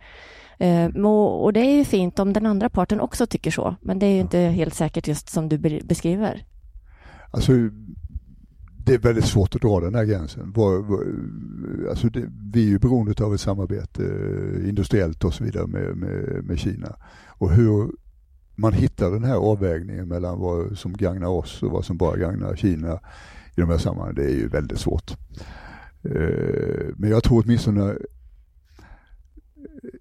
[0.62, 4.06] Eh, och, det är ju fint om den andra parten också tycker så, men det
[4.06, 6.45] är ju inte helt säkert just som du beskriver.
[7.32, 7.52] Alltså,
[8.78, 10.54] det är väldigt svårt att dra den här gränsen.
[11.89, 15.97] Alltså det, vi är ju beroende av ett samarbete eh, industriellt och så vidare med,
[15.97, 16.95] med, med Kina.
[17.28, 17.91] Och hur
[18.56, 22.56] man hittar den här avvägningen mellan vad som gagnar oss och vad som bara gagnar
[22.56, 23.00] Kina
[23.56, 25.12] i de här sammanhangen, det är ju väldigt svårt.
[26.04, 27.95] Eh, men jag tror åtminstone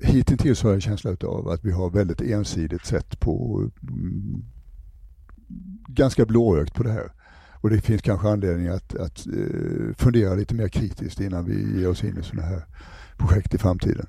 [0.03, 4.43] hittills har jag känsla av att vi har väldigt ensidigt sett på mm,
[5.89, 7.13] ganska blåögt på det här.
[7.63, 11.89] Och det finns kanske anledning att, att eh, fundera lite mer kritiskt innan vi ger
[11.89, 12.65] oss in i sådana här
[13.19, 14.07] projekt i framtiden.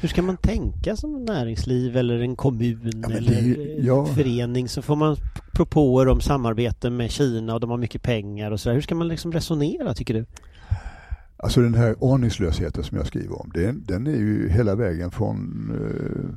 [0.00, 4.08] Hur ska man tänka som näringsliv eller en kommun Ja, eller det- ja.
[4.08, 5.16] en förening så får man
[5.52, 8.74] propåer om samarbete med Kina och de har mycket pengar och så där.
[8.74, 10.26] Hur ska man liksom resonera tycker du?
[11.38, 15.70] Alltså den här aningslösheten som jag skriver om, den, den är ju hela vägen från
[15.74, 16.30] eh,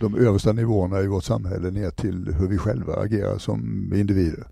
[0.00, 4.46] de översta nivåerna i vårt samhälle ner till hur vi själva agerar som individer.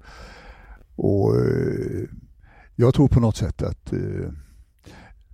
[0.97, 2.05] Och eh,
[2.77, 4.33] jag tror på något sätt att eh,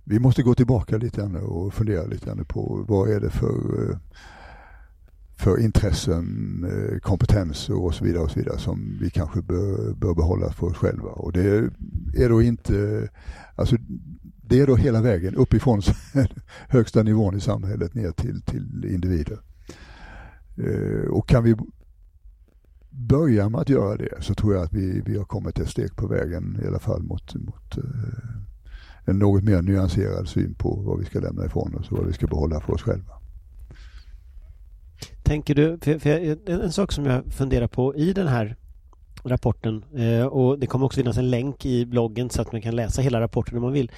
[0.03, 3.99] vi måste gå tillbaka lite grann och fundera lite grann på vad är det för,
[5.37, 9.93] för intressen, eh, kompetens kompetenser och så vidare och så vidare som vi kanske bör,
[9.93, 11.09] bör behålla för oss själva.
[11.09, 11.69] Och det
[12.15, 13.09] är då inte,
[13.55, 13.75] alltså
[14.41, 15.81] det är då hela vägen uppifrån
[16.67, 19.39] högsta nivån i samhället ner till, till individer.
[20.57, 21.55] Eh, och kan vi
[22.89, 25.95] börja med att göra det så tror jag att vi, vi har kommit ett steg
[25.95, 27.83] på vägen i alla fall mot, mot eh,
[29.05, 32.13] en något mer nyanserad syn på vad vi ska lämna ifrån oss och vad vi
[32.13, 33.13] ska behålla för oss själva.
[35.23, 38.55] Tänker du, för, för en, en sak som jag funderar på i den här
[39.23, 42.75] rapporten eh, och det kommer också finnas en länk i bloggen så att man kan
[42.75, 43.91] läsa hela rapporten om man vill.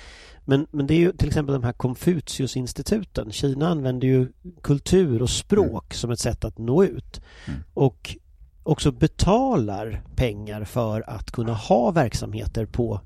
[0.45, 3.31] Men, men det är ju till exempel de här Konfuciusinstituten.
[3.31, 4.31] Kina använder ju
[4.61, 7.21] kultur och språk som ett sätt att nå ut.
[7.47, 7.59] Mm.
[7.73, 8.15] Och
[8.63, 13.01] också betalar pengar för att kunna ha verksamheter på,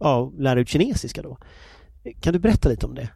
[0.00, 1.38] ja, lära ut kinesiska då.
[2.20, 3.08] Kan du berätta lite om det?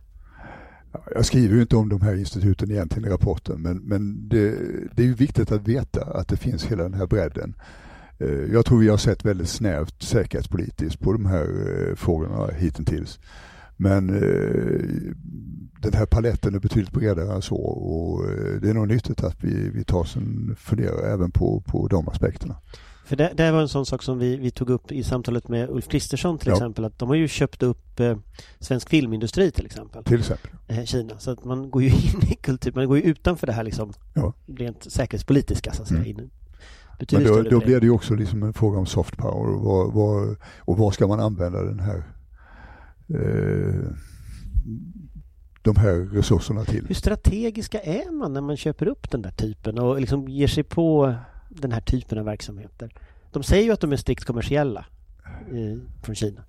[1.14, 4.51] Jag skriver ju inte om de här instituten egentligen i rapporten men, men det,
[4.95, 7.55] det är ju viktigt att veta att det finns hela den här bredden.
[8.18, 13.20] Eh, jag tror vi har sett väldigt snävt säkerhetspolitiskt på de här eh, frågorna hittills.
[13.76, 15.12] Men eh,
[15.80, 18.24] den här paletten är betydligt bredare än så och
[18.61, 22.09] det är nog nyttigt att vi, vi tar oss en funderare även på, på de
[22.09, 22.57] aspekterna.
[23.07, 25.71] För det, det var en sån sak som vi, vi tog upp i samtalet med
[25.71, 26.55] Ulf Kristersson till ja.
[26.55, 28.17] exempel att de har ju köpt upp eh,
[28.59, 30.05] svensk filmindustri till exempel.
[30.05, 30.51] Till exempel.
[30.67, 31.19] Eh, Kina.
[31.19, 33.93] Så att man går ju in i kultur, man går ju utanför det här liksom
[34.15, 34.33] ja.
[34.47, 36.05] rent säkerhetspolitiska så att säga.
[36.05, 36.31] Mm.
[37.13, 39.93] Men då, då blir det ju också liksom en fråga om soft power och vad,
[39.93, 42.05] vad, och vad ska man använda den här
[43.09, 43.91] eh,
[45.63, 46.87] de här resurserna till.
[46.87, 50.65] Hur strategiska är man när man köper upp den där typen och liksom ger sig
[50.65, 51.15] på
[51.61, 52.93] den här typen av verksamheter?
[53.31, 54.87] De säger ju att de är strikt kommersiella
[55.53, 56.45] i, från Kina.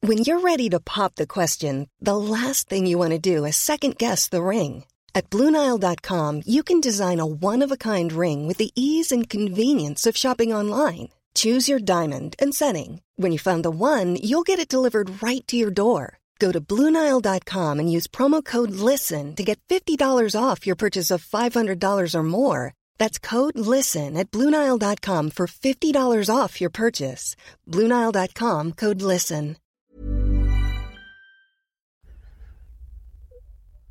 [0.00, 3.56] When you're ready to pop the question, the last thing you want to do is
[3.56, 4.84] second guess the ring.
[5.14, 10.54] At BlueNile.com you can design a one-of-a-kind ring with the ease and convenience of shopping
[10.54, 11.08] online.
[11.34, 13.00] Choose your diamond and setting.
[13.16, 16.17] When you find the one, you'll get it delivered right to your door.
[16.38, 21.24] Go to Bluenile.com and use promo code LISTEN to get $50 off your purchase of
[21.24, 22.74] $500 or more.
[22.98, 27.36] That's code LISTEN at Bluenile.com for $50 off your purchase.
[27.66, 29.56] Bluenile.com code LISTEN.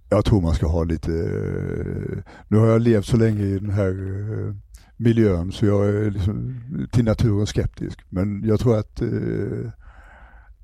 [0.10, 1.12] Jag tror man ska ha lite...
[1.12, 4.56] Eh, nu har jag levt så länge i den här eh,
[4.98, 8.00] miljön så jag är liksom till naturen skeptisk.
[8.10, 9.72] Men jag tror att eh,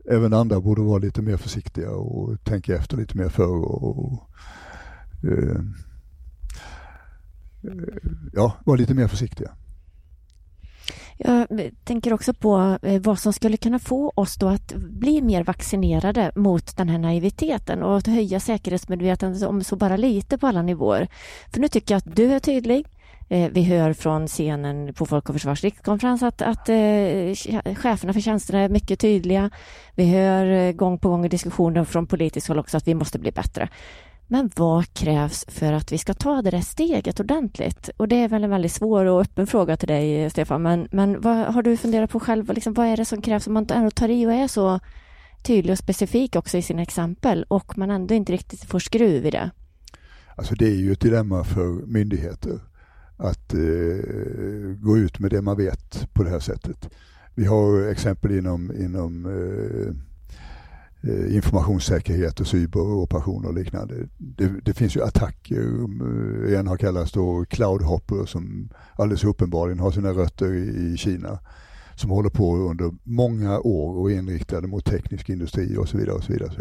[0.10, 4.30] även andra borde vara lite mer försiktiga och tänka efter lite mer för och,
[5.24, 5.58] eh,
[7.64, 9.52] eh, ja, vara lite mer försiktiga.
[11.18, 11.48] Jag
[11.84, 16.32] tänker också på eh, vad som skulle kunna få oss då att bli mer vaccinerade
[16.36, 21.08] mot den här naiviteten och att höja säkerhetsmedvetandet om så bara lite på alla nivåer.
[21.54, 22.86] För nu tycker jag att du är tydlig.
[23.34, 28.20] Eh, vi hör från scenen på Folk och Försvars rikskonferens att, att eh, cheferna för
[28.20, 29.50] tjänsterna är mycket tydliga.
[29.96, 33.20] Vi hör eh, gång på gång i diskussioner från politiskt håll också att vi måste
[33.20, 33.70] bli bättre.
[34.28, 37.90] Men vad krävs för att vi ska ta det där steget ordentligt?
[37.98, 40.62] Och det är väl en väldigt svår och öppen fråga till dig, Stefan.
[40.62, 42.54] Men, men vad har du funderat på själv?
[42.54, 44.80] Liksom, vad är det som krävs om man ändå tar i och är så
[45.44, 49.32] tydlig och specifik också i sina exempel och man ändå inte riktigt får skruv i
[49.32, 49.52] det?
[50.36, 52.60] Alltså det är ju ett dilemma för myndigheter
[53.24, 56.90] att eh, gå ut med det man vet på det här sättet.
[57.36, 59.96] Vi har exempel inom, inom eh,
[61.12, 63.96] eh informationssäkerhet och cyberoperationer och liknande.
[64.18, 65.62] Det, det, finns ju attacker,
[66.50, 71.40] eh, en har kallats då cloudhopper som alldeles uppenbarligen har sina rötter i, i Kina
[71.96, 76.16] som håller på under många år och är inriktade mot teknisk industri och så vidare.
[76.16, 76.52] Och så vidare.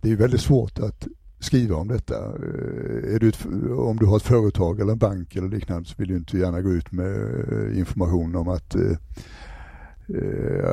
[0.00, 1.06] Det är väldigt svårt att
[1.44, 2.14] skriva om detta.
[2.14, 3.46] Eh, är du ett,
[3.78, 6.60] om du har ett företag eller en bank eller liknande så vill du inte gärna
[6.60, 7.14] gå ut med
[7.52, 8.96] eh, information om att, eh,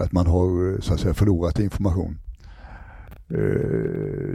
[0.01, 2.17] att man har så att säga, förlorat information.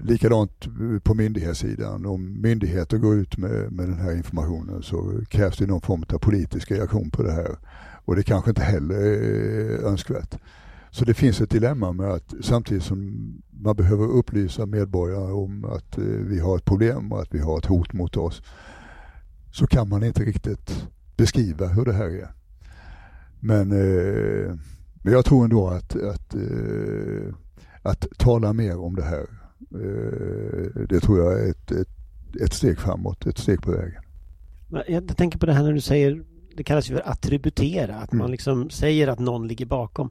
[0.02, 0.66] likadant
[1.02, 2.06] på myndighetssidan.
[2.06, 6.18] Om myndigheter går ut med, med den här informationen så krävs det någon form av
[6.18, 7.56] politisk reaktion på det här.
[8.04, 10.38] Och det kanske inte heller är önskvärt.
[10.96, 15.98] Så det finns ett dilemma med att samtidigt som man behöver upplysa medborgare om att
[15.98, 18.42] eh, vi har ett problem och att vi har ett hot mot oss
[19.52, 22.28] så kan man inte riktigt beskriva hur det här är.
[23.40, 24.54] Men, eh,
[25.02, 27.34] men jag tror ändå att, att, eh,
[27.82, 29.26] att tala mer om det här,
[30.88, 31.88] det tror jag är ett, ett,
[32.40, 34.02] ett steg framåt, ett steg på vägen.
[34.86, 36.24] Jag tänker på det här när du säger,
[36.56, 38.22] det kallas ju för attributera, att mm.
[38.22, 40.10] man liksom säger att någon ligger bakom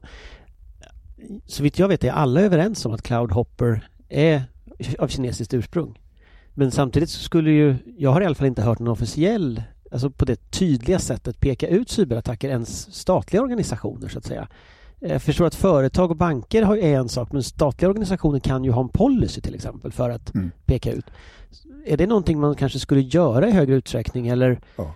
[1.46, 4.42] så vitt jag vet är alla överens om att Cloudhopper är
[4.98, 5.98] av kinesiskt ursprung.
[6.54, 10.10] Men samtidigt så skulle ju, jag har i alla fall inte hört någon officiell, alltså
[10.10, 14.48] på det tydliga sättet peka ut cyberattacker ens statliga organisationer så att säga.
[15.00, 18.70] Jag förstår att företag och banker har är en sak men statliga organisationer kan ju
[18.70, 20.50] ha en policy till exempel för att mm.
[20.64, 21.04] peka ut.
[21.86, 24.94] Är det någonting man kanske skulle göra i högre utsträckning eller ja.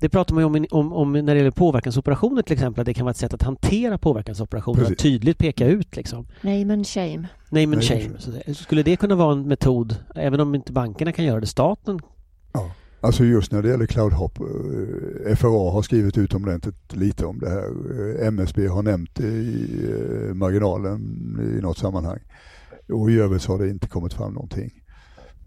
[0.00, 2.94] Det pratar man ju om, om, om, när det gäller påverkansoperationer till exempel, att det
[2.94, 4.92] kan vara ett sätt att hantera påverkansoperationer, Precis.
[4.92, 6.26] att tydligt peka ut liksom.
[6.40, 7.28] Name and shame.
[7.50, 8.10] Name and shame.
[8.18, 12.00] Så skulle det kunna vara en metod, även om inte bankerna kan göra det, staten?
[12.52, 12.70] Ja,
[13.00, 17.68] alltså just när det gäller CloudHop, eh, FRA har skrivit utomordentligt lite om det här.
[18.20, 21.00] Eh, MSB har nämnt det i eh, marginalen
[21.58, 22.18] i något sammanhang.
[22.92, 24.70] Och i övrigt så har det inte kommit fram någonting.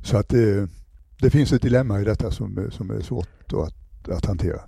[0.04, 0.68] Så att det,
[1.22, 4.62] det finns ett dilemma i detta som, som är svårt att att, hantera.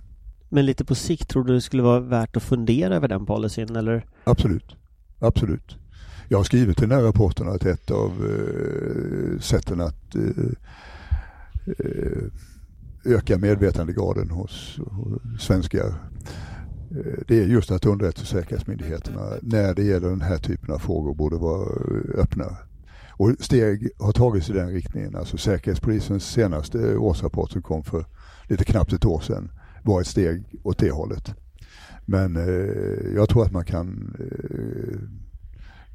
[0.48, 3.76] Men lite på sikt, tror du det skulle vara värt att fundera över den policyn
[3.76, 4.06] eller?
[4.24, 4.76] Absolut,
[5.18, 5.76] absolut.
[6.28, 10.44] Jag har skrivit i den här rapporten att ett av eh, sätten att eh,
[11.66, 12.22] eh,
[13.04, 15.94] öka medvetandegraden hos, hos svenskar
[16.90, 21.36] eh, det är just att underrättelsesäkerhetsmyndigheterna när det gäller den här typen av frågor borde
[21.36, 21.68] vara
[22.14, 22.56] öppna.
[23.22, 25.16] Och steg har tagits i den riktningen.
[25.16, 28.06] Alltså Säkerhetspolisens senaste årsrapport som kom för
[28.48, 29.50] lite knappt ett år sedan
[29.82, 31.34] var ett steg åt det hållet.
[32.04, 34.98] Men eh, jag tror att man kan eh,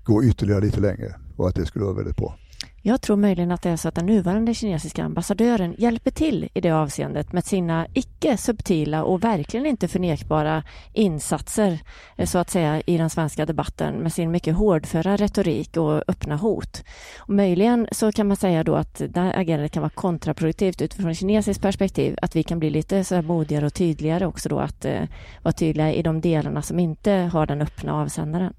[0.04, 2.38] gå ytterligare lite längre och att det skulle vara väldigt bra.
[2.82, 6.62] Jag tror möjligen att det är så att den nuvarande kinesiska ambassadören hjälper till i
[6.62, 10.64] det avseendet med sina icke subtila och verkligen inte förnekbara
[10.94, 11.80] insatser
[12.16, 16.36] eh, så att säga i den svenska debatten med sin mycket hårdföra retorik och öppna
[16.36, 16.84] hot.
[17.20, 21.16] Och möjligen så kan man säga då att det här agerandet kan vara kontraproduktivt utifrån
[21.16, 24.86] kinesiskt perspektiv, att vi kan bli lite så här modigare och tydligare också då att
[24.86, 25.02] eh,
[25.44, 28.54] vara tydliga i de delarna som inte har den öppna avsändaren.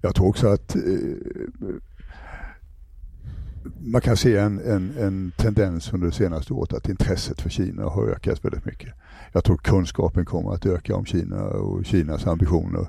[0.00, 0.82] Jag tror också att eh,
[3.80, 7.82] man kan se en, en, en, tendens under det senaste året att intresset för Kina
[7.82, 8.94] har ökat väldigt mycket.
[9.32, 12.86] Jag tror kunskapen kommer att öka om Kina och Kinas ambitioner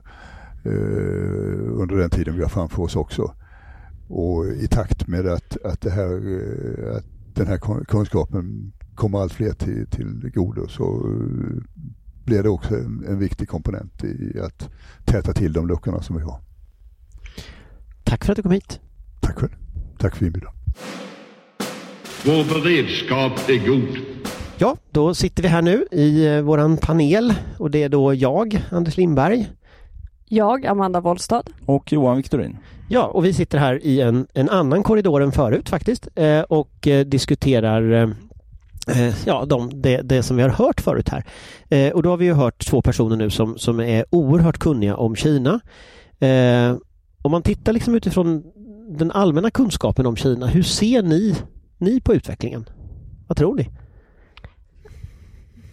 [0.63, 3.33] eh, under den tiden vi har framför oss också.
[4.07, 9.53] Och i takt med att, att, här, eh, att den här kunskapen kommer allt fler
[9.53, 11.63] till, till godo så eh,
[12.25, 14.69] blir det också en, en viktig komponent i att
[15.05, 16.41] täta till de luckorna som vi har.
[18.03, 18.79] Tack för att du kom hit.
[19.19, 19.55] Tack själv.
[19.97, 20.53] Tack för inbjudan.
[22.25, 23.97] Vår beredskap är god.
[24.57, 28.61] Ja, då sitter vi här nu i eh, våran panel och det är då jag,
[28.71, 29.49] Anders Lindberg.
[30.25, 31.43] Jag, Amanda Wollstad.
[31.65, 32.57] Och Johan Victorin.
[32.89, 36.87] Ja, och vi sitter här i en, en annan korridor än förut faktiskt eh, och
[36.87, 38.09] eh, diskuterar eh,
[38.87, 41.23] eh ja, de, det, det, som vi har hört förut här.
[41.69, 44.95] Eh, och då har vi ju hört två personer nu som, som är oerhört kunniga
[44.95, 45.59] om Kina.
[47.21, 48.43] om man tittar liksom utifrån
[48.97, 51.35] den allmänna kunskapen om Kina, hur ser ni
[51.77, 52.69] ni på utvecklingen?
[53.27, 53.69] Vad tror ni?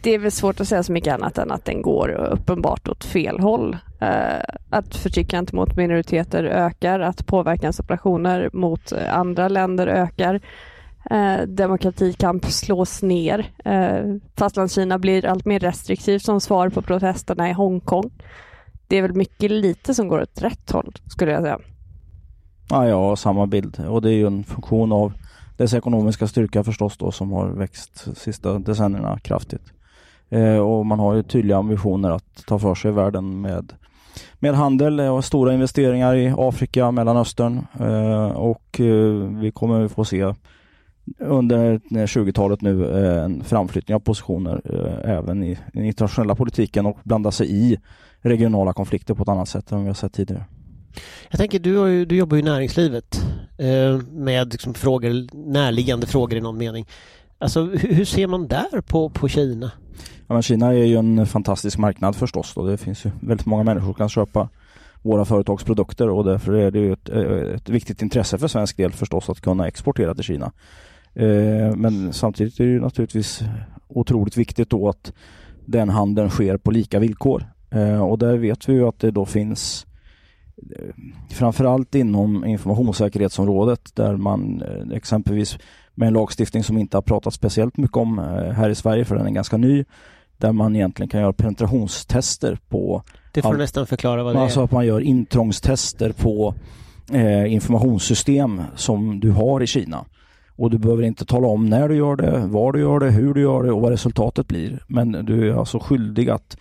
[0.03, 3.05] Det är väl svårt att säga så mycket annat än att den går uppenbart åt
[3.05, 3.77] fel håll.
[4.01, 4.41] Eh,
[4.71, 10.41] att förtryck mot minoriteter ökar, att påverkansoperationer mot andra länder ökar.
[11.11, 13.53] Eh, demokratikamp slås ner.
[13.64, 18.11] Eh, Fastlandskina blir allt mer restriktivt som svar på protesterna i Hongkong.
[18.89, 21.59] Det är väl mycket lite som går åt rätt håll skulle jag säga.
[22.71, 25.12] Ja, jag har samma bild och det är ju en funktion av
[25.57, 29.73] dess ekonomiska styrka förstås då som har växt sista decennierna kraftigt.
[30.29, 33.73] Eh, och man har ju tydliga ambitioner att ta för sig världen med,
[34.39, 40.35] med handel och stora investeringar i Afrika, Mellanöstern eh, och eh, vi kommer få se
[41.18, 46.99] under 20-talet nu eh, en framflyttning av positioner eh, även i den internationella politiken och
[47.03, 47.79] blanda sig i
[48.21, 50.45] regionala konflikter på ett annat sätt än vi har sett tidigare.
[51.30, 53.24] Jag tänker, du, ju, du jobbar ju i näringslivet
[53.59, 56.86] eh, med liksom frågor, närliggande frågor i någon mening.
[57.38, 59.70] Alltså hur, hur ser man där på, på Kina?
[60.26, 62.55] Ja, men Kina är ju en fantastisk marknad förstås.
[62.55, 62.66] Då.
[62.66, 64.49] Det finns ju väldigt många människor som kan köpa
[65.03, 68.76] våra företags produkter och därför är det ju ett, eh, ett viktigt intresse för svensk
[68.76, 70.53] del förstås att kunna exportera till Kina.
[71.14, 73.43] Eh, men samtidigt är det ju naturligtvis
[73.88, 75.12] otroligt viktigt då att
[75.66, 77.45] den handeln sker på lika villkor.
[77.70, 79.89] Eh, och där vet vi ju att det då finns Eh,
[81.30, 85.58] framförallt inom informationssäkerhetsområdet där man eh, exempelvis
[85.94, 89.16] med en lagstiftning som inte har pratat speciellt mycket om eh, här i Sverige för
[89.16, 89.84] den är ganska ny
[90.38, 93.02] där man egentligen kan göra penetrationstester på
[93.32, 94.64] Det får du nästan förklara vad det alltså är.
[94.64, 96.54] att man gör intrångstester på
[97.12, 100.04] eh, informationssystem som du har i Kina.
[100.56, 103.34] Och du behöver inte tala om när du gör det, var du gör det, hur
[103.34, 104.82] du gör det och vad resultatet blir.
[104.86, 106.56] Men du är alltså skyldig att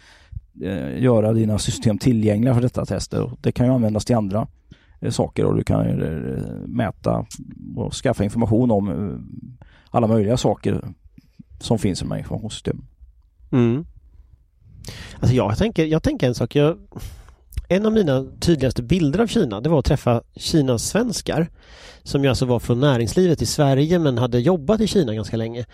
[0.62, 3.32] Eh, göra dina system tillgängliga för detta tester.
[3.42, 4.48] Det kan ju användas till andra
[5.02, 7.26] eh, saker och du kan eh, mäta
[7.76, 9.20] och skaffa information om eh,
[9.90, 10.94] alla möjliga saker
[11.60, 12.86] som finns i de här informationssystemen.
[13.52, 13.86] Mm.
[15.20, 16.56] Alltså jag, tänker, jag tänker en sak.
[16.56, 16.78] Jag,
[17.68, 21.50] en av mina tydligaste bilder av Kina det var att träffa Kinas svenskar
[22.04, 25.66] som ju alltså var från näringslivet i Sverige men hade jobbat i Kina ganska länge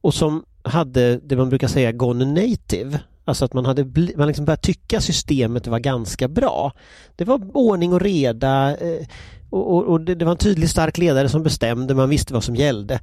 [0.00, 3.84] och som hade det man brukar säga gone native Alltså att man hade
[4.16, 6.72] man liksom börjat tycka systemet var ganska bra.
[7.16, 9.06] Det var ordning och reda eh,
[9.50, 12.44] och, och, och det, det, var en tydlig stark ledare som bestämde, man visste vad
[12.44, 13.00] som gällde.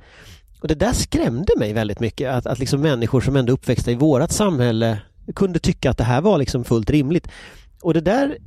[0.61, 3.95] Och det där skrämde mig väldigt mycket, att, att liksom människor som ändå uppväxta i
[3.95, 4.97] vårt samhälle
[5.35, 7.27] kunde tycka att det här var liksom fullt rimligt.
[7.81, 8.37] Och det där,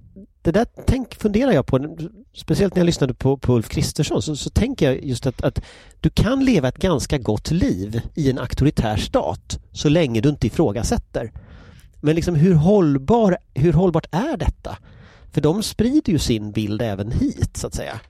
[0.42, 1.96] det där tänk, funderar jag på.
[2.34, 5.60] speciellt när jag lyssnade på, på Ulf Kristersson, så, så tänker jag just att, att
[6.00, 10.46] du kan leva ett ganska gott liv i en auktoritär stat så länge du inte
[10.46, 11.32] ifrågasätter.
[12.01, 14.78] Men liksom hur, hållbar, hur hållbart är detta?
[15.32, 18.01] För de sprider ju sin bild även hit, så att säga.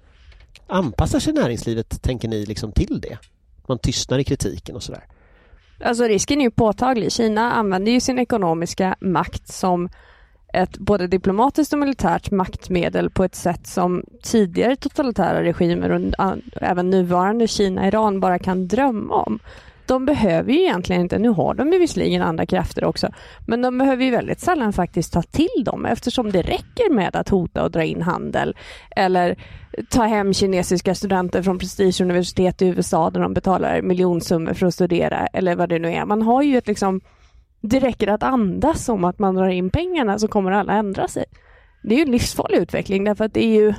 [0.66, 3.18] Anpassar sig näringslivet, tänker ni, liksom till det?
[3.68, 5.04] Man tystnar i kritiken och sådär.
[5.84, 7.12] Alltså risken är ju påtaglig.
[7.12, 9.88] Kina använder ju sin ekonomiska makt som
[10.52, 16.00] ett både diplomatiskt och militärt maktmedel på ett sätt som tidigare totalitära regimer och
[16.60, 19.38] även nuvarande Kina-Iran bara kan drömma om.
[19.86, 23.08] De behöver ju egentligen inte, nu har de ju visserligen andra krafter också,
[23.46, 27.28] men de behöver ju väldigt sällan faktiskt ta till dem eftersom det räcker med att
[27.28, 28.56] hota och dra in handel
[28.90, 29.36] eller
[29.90, 35.26] ta hem kinesiska studenter från prestigeuniversitet i USA där de betalar miljonsummor för att studera
[35.26, 36.04] eller vad det nu är.
[36.04, 37.00] Man har ju ett liksom
[37.60, 41.24] det räcker att andas om att man drar in pengarna så kommer alla ändra sig.
[41.82, 43.74] Det är ju en livsfarlig utveckling därför att det är ju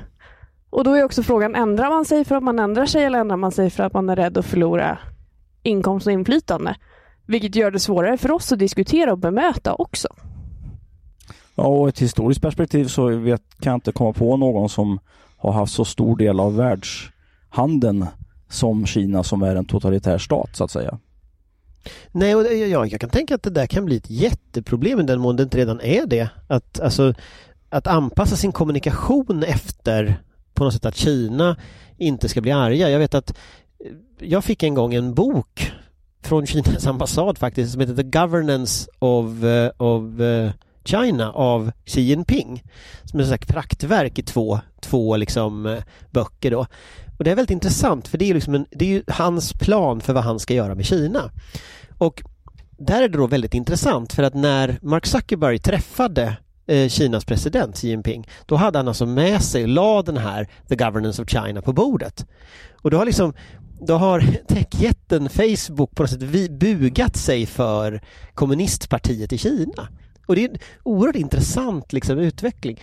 [0.70, 3.38] och då är också frågan, ändrar man sig för att man ändrar sig eller ändrar
[3.38, 4.98] man sig för att man är rädd att förlora
[5.68, 6.76] inkomst och inflytande?
[7.26, 10.08] Vilket gör det svårare för oss att diskutera och bemöta också.
[11.56, 15.00] Ja, och ett historiskt perspektiv så vet, kan jag inte komma på någon som
[15.38, 18.06] har haft så stor del av världshandeln
[18.50, 21.00] som Kina som är en totalitär stat så att säga.
[22.12, 25.20] Nej, och jag, jag kan tänka att det där kan bli ett jätteproblem i den
[25.20, 26.30] mån det inte redan är det.
[26.48, 27.14] Att, alltså,
[27.70, 30.22] att anpassa sin kommunikation efter
[30.54, 31.56] på något sätt att Kina
[31.98, 32.90] inte ska bli arga.
[32.90, 33.38] Jag vet att
[34.20, 35.72] jag fick en gång en bok
[36.28, 40.52] från Kinas ambassad faktiskt som heter The Governance of, eh, of eh,
[40.84, 42.64] China av Xi Jinping.
[43.04, 46.66] Som är ett praktverk i två, två liksom, eh, böcker då.
[47.18, 50.02] Och det är väldigt intressant för det är, liksom en, det är ju hans plan
[50.02, 51.32] för vad han ska göra med Kina.
[51.98, 52.24] Och
[52.78, 56.38] där är det då väldigt intressant för att när Mark Zuckerberg träffade
[56.90, 61.22] Kinas president Xi Jinping, då hade han alltså med sig, la den här The Governance
[61.22, 62.26] of China på bordet.
[62.82, 63.34] Och då har liksom
[63.80, 68.02] då har techjätten Facebook på något sätt bugat sig för
[68.34, 69.88] kommunistpartiet i Kina.
[70.26, 72.80] Och det är en oerhört intressant liksom, utveckling.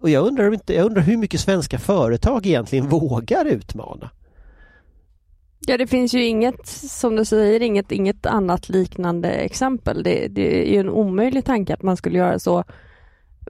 [0.00, 4.10] Och jag undrar, inte, jag undrar hur mycket svenska företag egentligen vågar utmana.
[5.66, 10.02] Ja, det finns ju inget, som du säger, inget, inget annat liknande exempel.
[10.02, 12.64] Det, det är ju en omöjlig tanke att man skulle göra så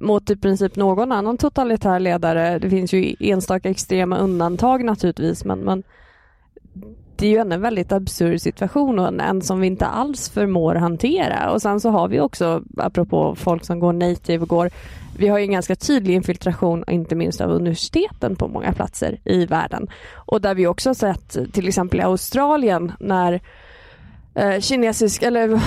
[0.00, 2.58] mot i princip någon annan totalitär ledare.
[2.58, 5.82] Det finns ju enstaka extrema undantag naturligtvis, men, men
[7.18, 11.50] det är ju en väldigt absurd situation och en som vi inte alls förmår hantera.
[11.50, 14.70] Och sen så har vi också, apropå folk som går native och går
[15.18, 19.46] vi har ju en ganska tydlig infiltration, inte minst av universiteten på många platser i
[19.46, 19.88] världen.
[20.14, 23.40] Och där vi också har sett, till exempel i Australien, när
[24.38, 25.60] eh, eller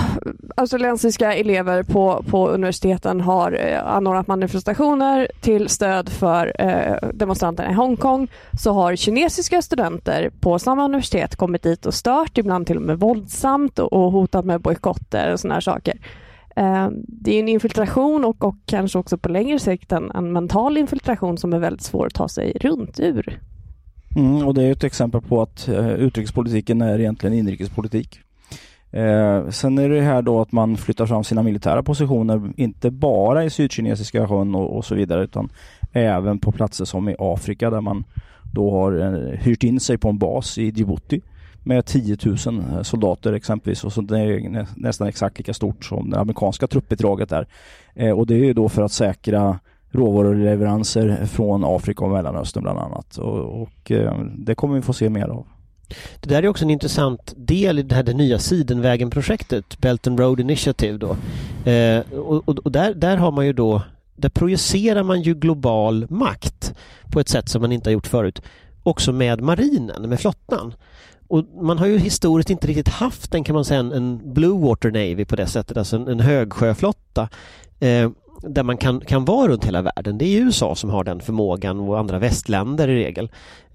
[0.56, 7.74] australiensiska elever på, på universiteten har eh, anordnat manifestationer till stöd för eh, demonstranterna i
[7.74, 8.28] Hongkong
[8.60, 12.98] så har kinesiska studenter på samma universitet kommit dit och stört, ibland till och med
[12.98, 15.98] våldsamt och, och hotat med bojkotter och sådana här saker.
[16.56, 20.76] Eh, det är en infiltration och, och kanske också på längre sikt en, en mental
[20.76, 23.40] infiltration som är väldigt svår att ta sig runt ur.
[24.16, 28.20] Mm, och det är ett exempel på att eh, utrikespolitiken är egentligen inrikespolitik.
[28.92, 33.44] Eh, sen är det här då att man flyttar fram sina militära positioner, inte bara
[33.44, 35.48] i Sydkinesiska sjön och, och, så vidare, utan
[35.92, 38.04] även på platser som i Afrika där man
[38.52, 41.20] då har eh, hyrt in sig på en bas i Djibouti
[41.62, 46.10] med 10 000 eh, soldater exempelvis och så det är nästan exakt lika stort som
[46.10, 47.46] det amerikanska truppbidraget där.
[47.94, 49.58] Eh, och det är ju då för att säkra
[49.90, 55.08] råvaruleveranser från Afrika och Mellanöstern bland annat och, och eh, det kommer vi få se
[55.08, 55.46] mer av.
[56.20, 60.20] Det där är också en intressant del i det här det nya Sidenvägen-projektet, Belt and
[60.20, 61.16] Road Initiative då.
[61.70, 63.82] Eh, och, och, och där, där har man ju då,
[64.16, 66.74] där projicerar man ju global makt
[67.12, 68.42] på ett sätt som man inte har gjort förut.
[68.82, 70.74] Också med marinen, med flottan.
[71.28, 74.90] Och man har ju historiskt inte riktigt haft en kan man säga en, Blue Water
[74.90, 77.28] Navy på det sättet, alltså en, en högsjöflotta
[77.80, 78.10] eh,
[78.42, 80.18] där man kan, kan vara runt hela världen.
[80.18, 83.30] Det är USA som har den förmågan och andra västländer i regel.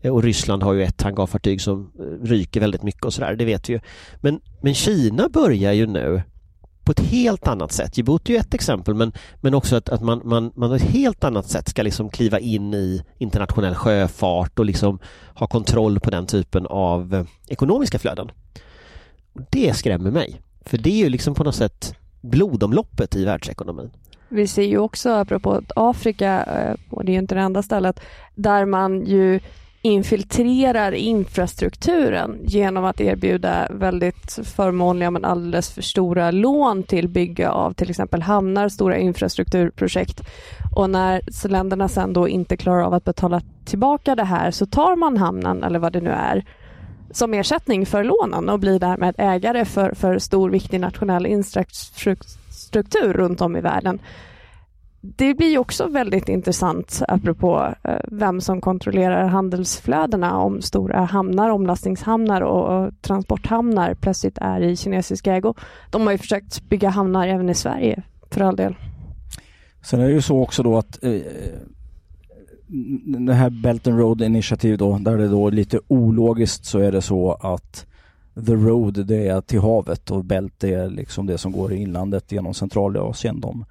[0.07, 3.45] Eh, och Ryssland har ju ett hangarfartyg som eh, ryker väldigt mycket och sådär, det
[3.45, 3.79] vet vi ju.
[4.21, 6.21] Men, men Kina börjar ju nu
[6.83, 7.97] på ett helt annat sätt.
[7.97, 11.23] Djibouti är ett exempel men, men också att, att man, man, man på ett helt
[11.23, 14.99] annat sätt ska liksom kliva in i internationell sjöfart och liksom
[15.35, 18.31] ha kontroll på den typen av eh, ekonomiska flöden.
[19.33, 20.41] Och det skrämmer mig.
[20.61, 23.89] För det är ju liksom på något sätt blodomloppet i världsekonomin.
[24.29, 26.45] Vi ser ju också, apropå Afrika,
[26.89, 27.99] och det är ju inte det enda stället,
[28.35, 29.39] där man ju
[29.81, 37.73] infiltrerar infrastrukturen genom att erbjuda väldigt förmånliga men alldeles för stora lån till bygge av
[37.73, 40.21] till exempel hamnar, stora infrastrukturprojekt.
[40.75, 44.95] Och när länderna sen då inte klarar av att betala tillbaka det här så tar
[44.95, 46.45] man hamnen eller vad det nu är
[47.11, 53.41] som ersättning för lånen och blir därmed ägare för, för stor viktig nationell infrastruktur runt
[53.41, 53.99] om i världen
[55.15, 62.41] det blir också väldigt intressant apropå eh, vem som kontrollerar handelsflödena om stora hamnar, omlastningshamnar
[62.41, 65.53] och transporthamnar plötsligt är i kinesisk ägo.
[65.91, 68.75] De har ju försökt bygga hamnar även i Sverige för all del.
[69.81, 71.21] Sen är det ju så också då att eh,
[73.27, 77.01] det här Belt and Road Initiative då, där det då lite ologiskt så är det
[77.01, 77.85] så att
[78.45, 82.31] The Road det är till havet och Belt är liksom det som går i inlandet
[82.31, 83.41] genom Centralasien.
[83.41, 83.65] De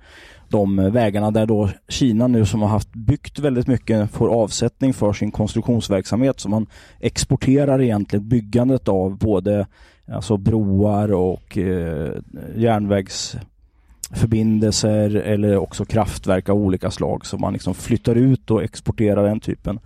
[0.50, 5.12] de vägarna där då Kina nu som har haft byggt väldigt mycket får avsättning för
[5.12, 6.66] sin konstruktionsverksamhet så man
[7.00, 9.66] exporterar egentligen byggandet av både
[10.12, 12.12] alltså broar och eh,
[12.56, 19.40] järnvägsförbindelser eller också kraftverk av olika slag så man liksom flyttar ut och exporterar den
[19.40, 19.78] typen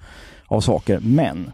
[0.47, 1.01] av saker.
[1.03, 1.53] Men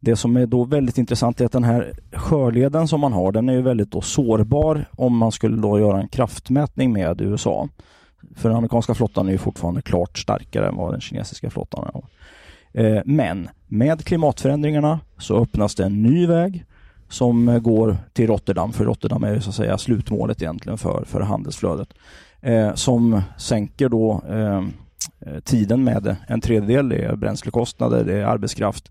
[0.00, 3.48] det som är då väldigt intressant är att den här sjöleden som man har den
[3.48, 7.68] är ju väldigt då sårbar om man skulle då göra en kraftmätning med USA.
[8.36, 12.02] För den amerikanska flottan är ju fortfarande klart starkare än vad den kinesiska flottan är.
[12.72, 16.64] Eh, men med klimatförändringarna så öppnas det en ny väg
[17.08, 21.88] som går till Rotterdam, för Rotterdam är så att säga slutmålet egentligen för, för handelsflödet.
[22.40, 24.62] Eh, som sänker då eh,
[25.44, 26.88] tiden med en tredjedel.
[26.88, 28.90] Det är bränslekostnader, det är arbetskraft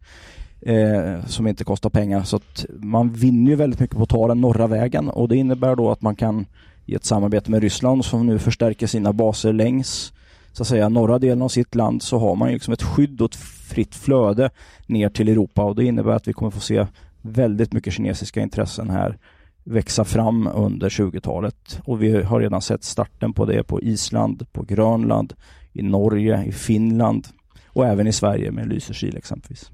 [0.62, 2.24] eh, som inte kostar pengar.
[2.24, 5.38] Så att man vinner ju väldigt mycket på att ta den norra vägen och det
[5.38, 6.46] innebär då att man kan
[6.88, 10.14] i ett samarbete med Ryssland som nu förstärker sina baser längs
[10.52, 13.30] så att säga norra delen av sitt land så har man liksom ett skydd och
[13.30, 13.36] ett
[13.70, 14.50] fritt flöde
[14.86, 16.86] ner till Europa och det innebär att vi kommer få se
[17.22, 19.18] väldigt mycket kinesiska intressen här
[19.64, 24.64] växa fram under 20-talet och vi har redan sett starten på det på Island, på
[24.64, 25.34] Grönland,
[25.74, 27.28] i Norge, i Finland
[27.68, 29.72] och även i Sverige med Lysekil exempelvis.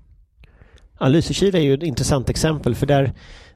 [0.99, 3.11] Ja, Lysekil är ju ett intressant exempel för där,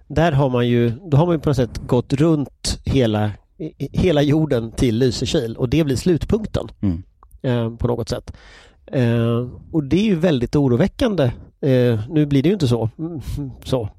[0.07, 3.31] där har man ju, då har man ju på något sätt gått runt hela
[3.93, 7.03] hela jorden till Lysekil och det blir slutpunkten mm.
[7.41, 8.33] eh, på något sätt.
[8.91, 11.23] Eh, och det är ju väldigt oroväckande.
[11.61, 12.89] Eh, nu blir det ju inte så,
[13.63, 13.89] så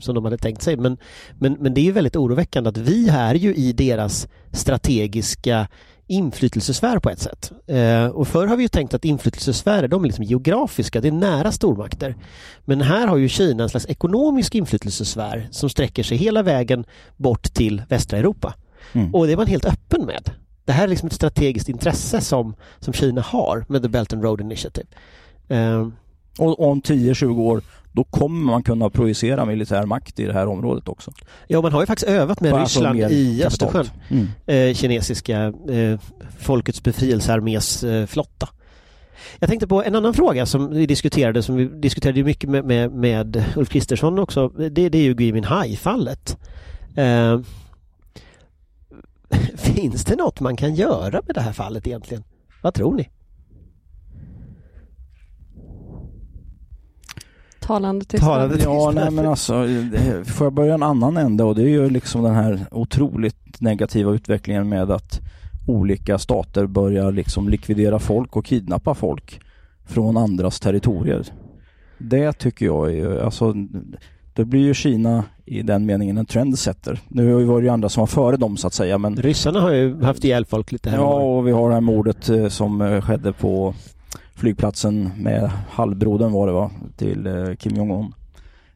[0.00, 0.98] som de hade tänkt sig men,
[1.38, 5.68] men, men det är ju väldigt oroväckande att vi är ju i deras strategiska
[6.06, 7.52] inflytelsesfär på ett sätt.
[7.66, 11.12] Eh, och förr har vi ju tänkt att inflytelsesfärer de är liksom geografiska, det är
[11.12, 12.16] nära stormakter.
[12.64, 16.84] Men här har ju Kina en slags ekonomisk inflytelsesfär som sträcker sig hela vägen
[17.16, 18.54] bort till västra Europa.
[18.92, 19.14] Mm.
[19.14, 20.30] Och det är man helt öppen med.
[20.64, 24.22] Det här är liksom ett strategiskt intresse som, som Kina har med The Belt and
[24.22, 24.86] Road Initiative.
[25.50, 25.88] Uh,
[26.38, 27.62] och om 10-20 år
[27.96, 31.12] då kommer man kunna projicera militär makt i det här området också.
[31.46, 33.90] Ja, man har ju faktiskt övat med alltså Ryssland i Östersjön.
[34.08, 34.28] Mm.
[34.46, 36.00] Eh, kinesiska eh,
[36.38, 38.48] Folkets befrielsearmés eh, flotta.
[39.38, 42.92] Jag tänkte på en annan fråga som vi diskuterade, som vi diskuterade mycket med, med,
[42.92, 44.48] med Ulf Kristersson också.
[44.48, 46.36] Det, det är ju Gui Minhai-fallet.
[49.56, 52.24] Finns det något man kan göra med det här fallet egentligen?
[52.62, 53.10] Vad tror ni?
[57.60, 58.60] Talande tystnad.
[58.60, 59.66] Ja, nej men alltså,
[60.24, 64.12] får jag börja en annan ände och det är ju liksom den här otroligt negativa
[64.12, 65.20] utvecklingen med att
[65.66, 69.40] olika stater börjar liksom likvidera folk och kidnappa folk
[69.84, 71.26] från andras territorier.
[71.98, 73.54] Det tycker jag är alltså
[74.34, 77.00] då blir ju Kina i den meningen en trendsetter.
[77.08, 79.16] Nu var det ju andra som var före dem så att säga men...
[79.16, 82.28] Ryssarna har ju haft ihjäl folk lite här Ja och vi har det här mordet
[82.28, 83.74] eh, som eh, skedde på
[84.34, 88.12] flygplatsen med halvbrodern var det va, till eh, Kim Jong-Un.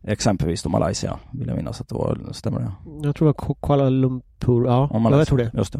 [0.02, 2.72] Exempelvis då Malaysia, vill jag minnas att det var, stämmer det?
[3.02, 5.50] Jag tror det var Kuala Lumpur, ja, ja jag tror det.
[5.54, 5.76] Just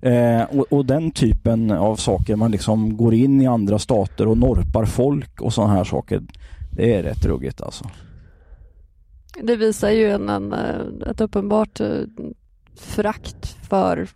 [0.00, 0.10] det.
[0.10, 4.38] Eh, och, och, den typen av saker, man liksom går in i andra stater och
[4.38, 6.22] norpar folk och sådana här saker.
[6.70, 7.84] Det är rätt ruggigt alltså.
[9.42, 12.06] Det visar ju en, en, eh, ett uppenbart frakt
[12.76, 14.06] förakt för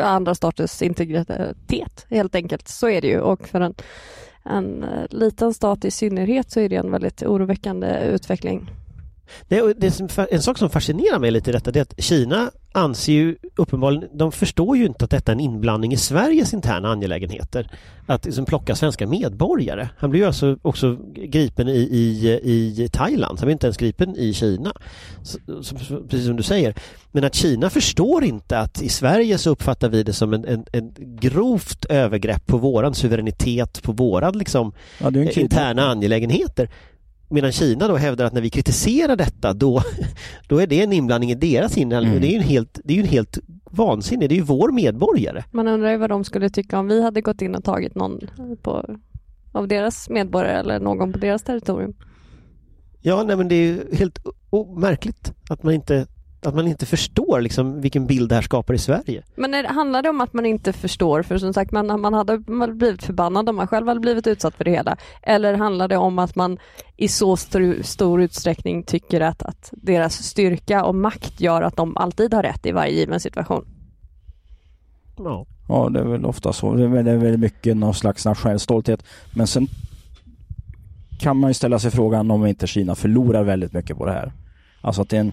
[0.00, 2.68] andra staters integritet helt enkelt.
[2.68, 3.74] Så är det ju och för en,
[4.44, 8.70] en eh, liten stat i synnerhet så är det en väldigt oroväckande utveckling.
[9.48, 12.50] Det, det som, en sak som fascinerar mig lite i detta det är att Kina
[12.76, 16.88] anser ju uppenbarligen, de förstår ju inte att detta är en inblandning i Sveriges interna
[16.88, 17.70] angelägenheter.
[18.06, 19.88] Att liksom plocka svenska medborgare.
[19.98, 24.16] Han blev ju alltså också gripen i, i, i Thailand, han blev inte ens gripen
[24.16, 24.72] i Kina.
[25.22, 26.74] Så, så, precis som du säger.
[27.12, 30.64] Men att Kina förstår inte att i Sverige så uppfattar vi det som en, en,
[30.72, 35.42] en grovt övergrepp på våran suveränitet, på våran liksom Ja, kidnappning.
[35.44, 36.68] interna angelägenheter.
[37.28, 39.82] Medan Kina då hävdar att när vi kritiserar detta då,
[40.48, 42.20] då är det en inblandning i deras inre Mm.
[42.20, 43.38] Det är ju en helt, det är ju en helt
[43.70, 45.44] vansinnig, det är ju vår medborgare.
[45.50, 48.20] Man undrar ju vad de skulle tycka om vi hade gått in och tagit någon
[48.62, 48.96] på,
[49.52, 51.94] av deras medborgare eller någon på deras territorium.
[53.00, 54.18] Ja, nej men det är ju helt
[54.76, 56.06] märkligt att man inte,
[56.46, 59.22] att man inte förstår liksom vilken bild det här skapar i Sverige.
[59.36, 62.14] Men är, det- handlar det om att man inte förstår, för som sagt man, man
[62.14, 62.38] hade
[62.74, 64.96] blivit förbannad om man själv hade blivit utsatt för det hela.
[65.22, 66.58] Eller handlar det om att man
[66.96, 71.96] i så stor, stor utsträckning tycker att, att deras styrka och makt gör att de
[71.96, 73.64] alltid har rätt i varje given situation?
[75.18, 75.46] Ja.
[75.68, 76.74] Ja, det är väl ofta så.
[76.74, 79.04] Det är väl- det är väldigt mycket någon slags nationell stolthet.
[79.34, 79.66] Men sen
[81.20, 84.32] kan man ju ställa sig frågan om inte Kina förlorar väldigt mycket på det här.
[84.80, 85.32] Alltså att det är, en,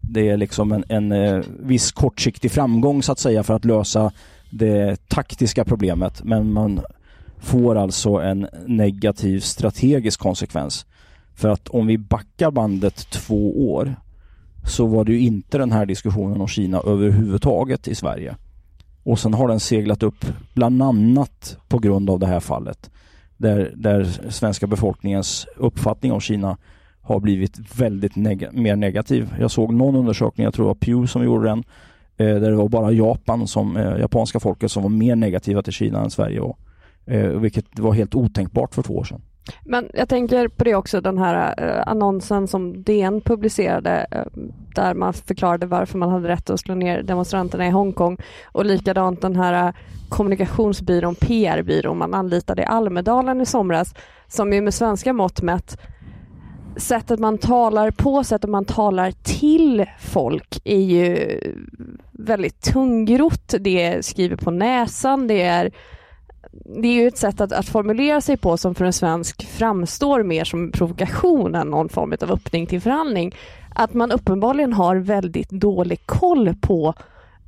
[0.00, 4.12] det är liksom en, en eh, viss kortsiktig framgång så att säga för att lösa
[4.50, 6.24] det taktiska problemet.
[6.24, 6.80] Men man
[7.38, 10.86] får alltså en negativ strategisk konsekvens.
[11.34, 13.96] För att om vi backar bandet två år
[14.66, 18.36] så var det ju inte den här diskussionen om Kina överhuvudtaget i Sverige.
[19.02, 20.24] Och sen har den seglat upp
[20.54, 22.90] bland annat på grund av det här fallet.
[23.36, 26.56] Där, där svenska befolkningens uppfattning om Kina
[27.14, 29.34] har blivit väldigt neg- mer negativ.
[29.40, 31.64] Jag såg någon undersökning, jag tror det var Pew som gjorde den,
[32.16, 35.72] eh, där det var bara Japan som, eh, japanska folket som var mer negativa till
[35.72, 36.56] Kina än Sverige var.
[37.06, 39.20] Eh, vilket var helt otänkbart för två år sedan.
[39.64, 44.42] Men jag tänker på det också, den här eh, annonsen som DN publicerade eh,
[44.74, 49.20] där man förklarade varför man hade rätt att slå ner demonstranterna i Hongkong och likadant
[49.22, 49.74] den här eh,
[50.08, 53.94] kommunikationsbyrån, PR-byrån man anlitade i Almedalen i somras
[54.28, 55.78] som ju med svenska mått mätt
[56.76, 61.38] sättet man talar på, sättet man talar till folk är ju
[62.12, 63.54] väldigt tungrott.
[63.60, 65.70] Det är skrivet på näsan, det är
[66.52, 70.22] det är ju ett sätt att, att formulera sig på som för en svensk framstår
[70.22, 73.34] mer som provokation än någon form av öppning till förhandling.
[73.74, 76.94] Att man uppenbarligen har väldigt dålig koll på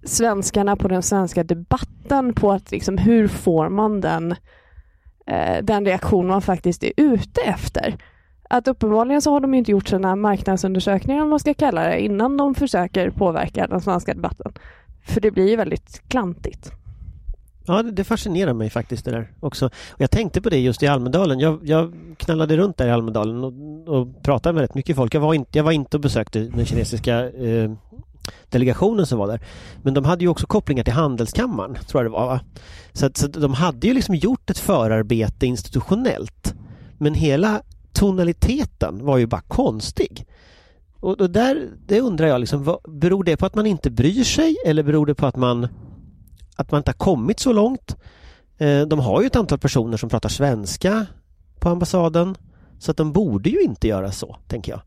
[0.05, 4.35] svenskarna, på den svenska debatten, på att liksom, hur får man den,
[5.27, 7.97] eh, den reaktion man faktiskt är ute efter.
[8.53, 12.37] Att uppenbarligen så har de inte gjort sina marknadsundersökningar, om man ska kalla det, innan
[12.37, 14.53] de försöker påverka den svenska debatten.
[15.07, 16.73] För det blir ju väldigt klantigt.
[17.67, 19.67] Ja, det, fascinerar mig faktiskt det där också.
[19.67, 21.41] Och jag tänkte på det just i Almedalen.
[21.41, 23.53] Jag, jag knallade runt där i Almedalen och,
[23.99, 25.15] och pratade med rätt mycket folk.
[25.15, 27.73] Jag var inte, jag var inte och besökte den kinesiska eh,
[28.49, 29.41] delegationen som var där.
[29.83, 32.27] Men de hade ju också kopplingar till Handelskammaren, tror jag det var.
[32.27, 32.41] Va?
[32.93, 36.55] Så, att, så att de hade ju liksom gjort ett förarbete institutionellt.
[36.99, 37.63] Men hela
[37.93, 40.27] tonaliteten var ju bara konstig.
[41.01, 44.25] Och, och där, det undrar jag, liksom, vad, beror det på att man inte bryr
[44.25, 45.69] sig eller beror det på att man
[46.57, 47.97] att man inte har kommit så långt.
[48.59, 51.07] Eh, De har ju ett antal personer som pratar svenska
[51.59, 52.37] på ambassaden
[52.79, 54.81] så att de borde ju inte göra så, tänker jag.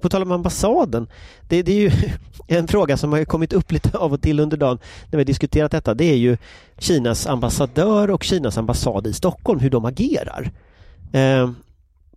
[0.00, 1.06] På tal om ambassaden,
[1.48, 1.90] det, det är ju
[2.46, 5.24] en fråga som har kommit upp lite av och till under dagen när vi har
[5.24, 5.94] diskuterat detta.
[5.94, 6.36] Det är ju
[6.78, 10.50] Kinas ambassadör och Kinas ambassad i Stockholm, hur de agerar.
[11.12, 11.50] Eh,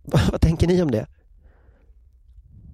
[0.30, 1.06] vad, tänker ni om det?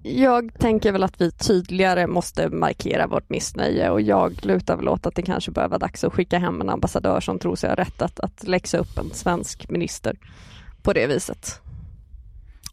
[0.03, 5.05] Jag tänker väl att vi tydligare måste markera vårt missnöje och jag lutar väl åt
[5.05, 7.75] att det kanske börjar vara dags att skicka hem en ambassadör som tror sig ha
[7.75, 10.17] rätt att, att läxa upp en svensk minister
[10.81, 11.61] på det viset.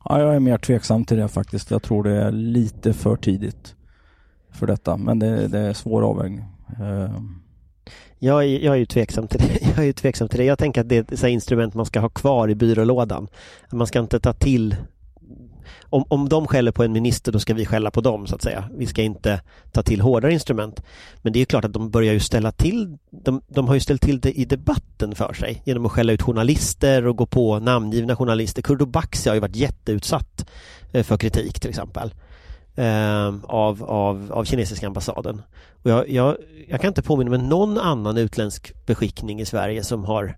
[0.05, 1.71] Ja, jag är mer tveksam till det faktiskt.
[1.71, 3.75] Jag tror det är lite för tidigt
[4.51, 4.97] för detta.
[4.97, 6.45] Men det, det är svår avvägning.
[6.81, 7.21] Eh,
[8.19, 9.59] jag är, jag är ju tveksam till det.
[9.69, 10.45] Jag är ju tveksam till det.
[10.45, 13.29] Jag tänker att det är ett instrument man ska ha kvar i byrålådan.
[13.73, 14.77] Man ska inte ta till
[15.91, 18.43] om, om de skäller på en minister då ska vi skälla på dem så att
[18.43, 18.71] säga.
[18.77, 19.41] Vi ska inte
[19.73, 20.83] ta till hårdare instrument.
[21.23, 24.03] Men det är klart att de börjar ju ställa till de, de har ju ställt
[24.03, 28.17] till det i debatten för sig genom att skälla ut journalister och gå på namngivna
[28.17, 28.63] journalister.
[28.63, 30.51] Kurdo Baxi har ju varit jätteutsatt
[30.93, 32.15] eh, för kritik till exempel
[32.79, 35.43] eh, av, av, av kinesiska ambassaden.
[35.83, 36.37] Och jag, jag,
[36.69, 40.37] jag kan inte påminna mig någon annan utländsk beskickning i Sverige som har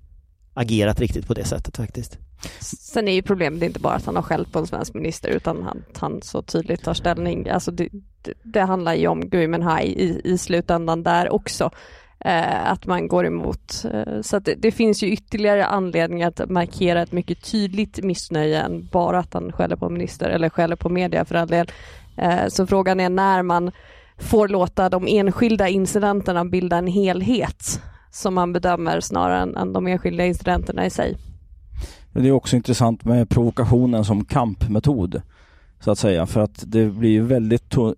[0.55, 2.19] agerat riktigt på det sättet faktiskt.
[2.61, 5.63] Sen är ju problemet inte bara att han har skällt på en svensk minister utan
[5.63, 7.49] han, han så tydligt tar ställning.
[7.49, 7.89] Alltså det,
[8.23, 11.71] det, det handlar ju om Gui Minhai i, i slutändan där också.
[12.25, 13.85] Eh, att man går emot.
[13.93, 18.61] Eh, så att det, det finns ju ytterligare anledningar att markera ett mycket tydligt missnöje
[18.61, 21.71] än bara att han skäller på minister eller skäller på media för all del.
[22.21, 23.71] Eh, så frågan är när man
[24.19, 30.27] får låta de enskilda incidenterna bilda en helhet som man bedömer snarare än, de enskilda
[30.27, 31.17] incidenterna i sig.
[32.13, 35.23] Det är också intressant med provokationen som kampmetod.
[35.81, 37.91] Så att säga, för att det blir ju väldigt eh,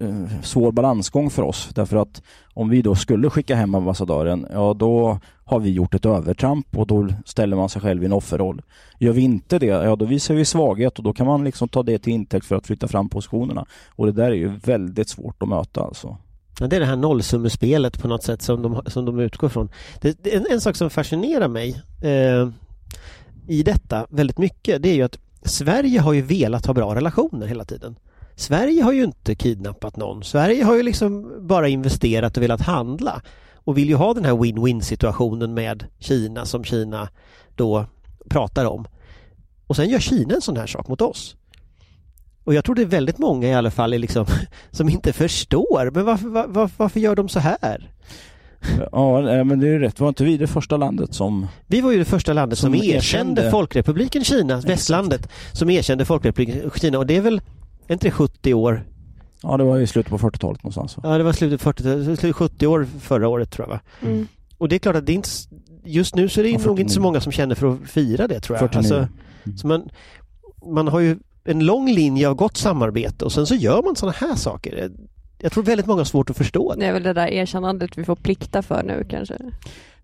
[0.42, 1.68] svår balansgång för oss.
[1.74, 2.22] Därför att
[2.54, 6.86] om vi då skulle skicka hem ambassadören, ja då har vi gjort ett övertramp och
[6.86, 8.62] då ställer man sig själv i en offerroll.
[8.98, 11.82] Gör vi inte det, ja då visar vi svaghet och då kan man liksom ta
[11.82, 13.66] det till intäkt för att flytta fram positionerna.
[13.88, 16.16] Och det där är ju väldigt svårt att möta alltså.
[16.60, 19.68] Ja, det är det här nollsummespelet på något sätt som de, som de utgår från.
[20.00, 22.48] Det, det, en, en sak som fascinerar mig eh,
[23.48, 27.46] i detta väldigt mycket det är ju att Sverige har ju velat ha bra relationer
[27.46, 27.96] hela tiden.
[28.36, 30.24] Sverige har ju inte kidnappat någon.
[30.24, 33.22] Sverige har ju liksom bara investerat och velat handla
[33.54, 37.08] och vill ju ha den här win-win situationen med Kina som Kina
[37.56, 37.86] då
[38.30, 38.86] pratar om.
[39.66, 41.36] Och sen gör Kina en sån här sak mot oss.
[42.44, 44.26] Och jag tror det är väldigt många i alla fall liksom,
[44.70, 45.90] som inte förstår.
[45.90, 47.92] Men varför, var, varför gör de så här?
[48.92, 50.00] Ja, men det är rätt.
[50.00, 51.46] Var inte vi det första landet som...
[51.66, 53.50] Vi var ju det första landet som, Som erkände, erkände.
[53.50, 57.40] Folkrepubliken Kina, västlandet, som erkände Folkrepubliken Kina och det är väl,
[57.86, 58.84] är inte det 70 år?
[59.42, 60.96] Ja, det var i slutet på 40-talet någonstans.
[60.96, 61.02] va?
[61.06, 63.80] Ja, det var slutet 40, slutet 70 år förra året tror jag va?
[64.02, 64.26] Mm.
[64.58, 65.28] Och det är klart att det är inte,
[65.84, 67.02] just nu så är det nog inte så 49.
[67.02, 68.72] många som känner för att fira det tror jag.
[68.72, 68.78] 49.
[68.78, 69.08] Alltså,
[69.44, 69.58] Mm.
[69.58, 69.88] så man,
[70.74, 74.16] man har ju en lång linje av gott samarbete och sen så gör man sådana
[74.20, 74.90] här saker.
[75.42, 76.86] Jag tror väldigt många har svårt att förstå Det det.
[76.86, 79.34] är väl det där erkännandet vi får plikta för nu kanske.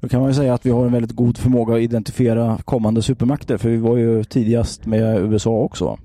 [0.00, 3.02] Då kan man ju säga att vi har en väldigt god förmåga att identifiera kommande
[3.02, 5.98] supermakter för vi var ju tidigast med USA också.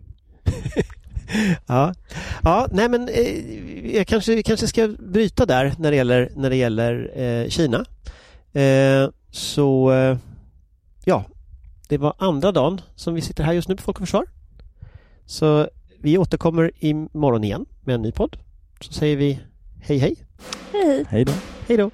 [1.68, 1.94] Ja,
[2.44, 6.56] ja nej men eh, jag kanske, kanske ska bryta där när det gäller, när det
[6.56, 7.86] gäller eh, Kina.
[8.54, 10.18] Eh, så eh,
[11.06, 11.24] ja,
[11.90, 14.26] det var andra dagen som vi sitter här just nu på Folk och Försvar.
[15.26, 15.68] Så
[16.02, 18.38] vi återkommer imorgon igen med en ny podd.
[18.84, 19.40] Så säger vi
[19.82, 20.16] hej hej.
[20.74, 21.06] Hej.
[21.10, 21.32] Hej då.
[21.68, 21.92] Hej då.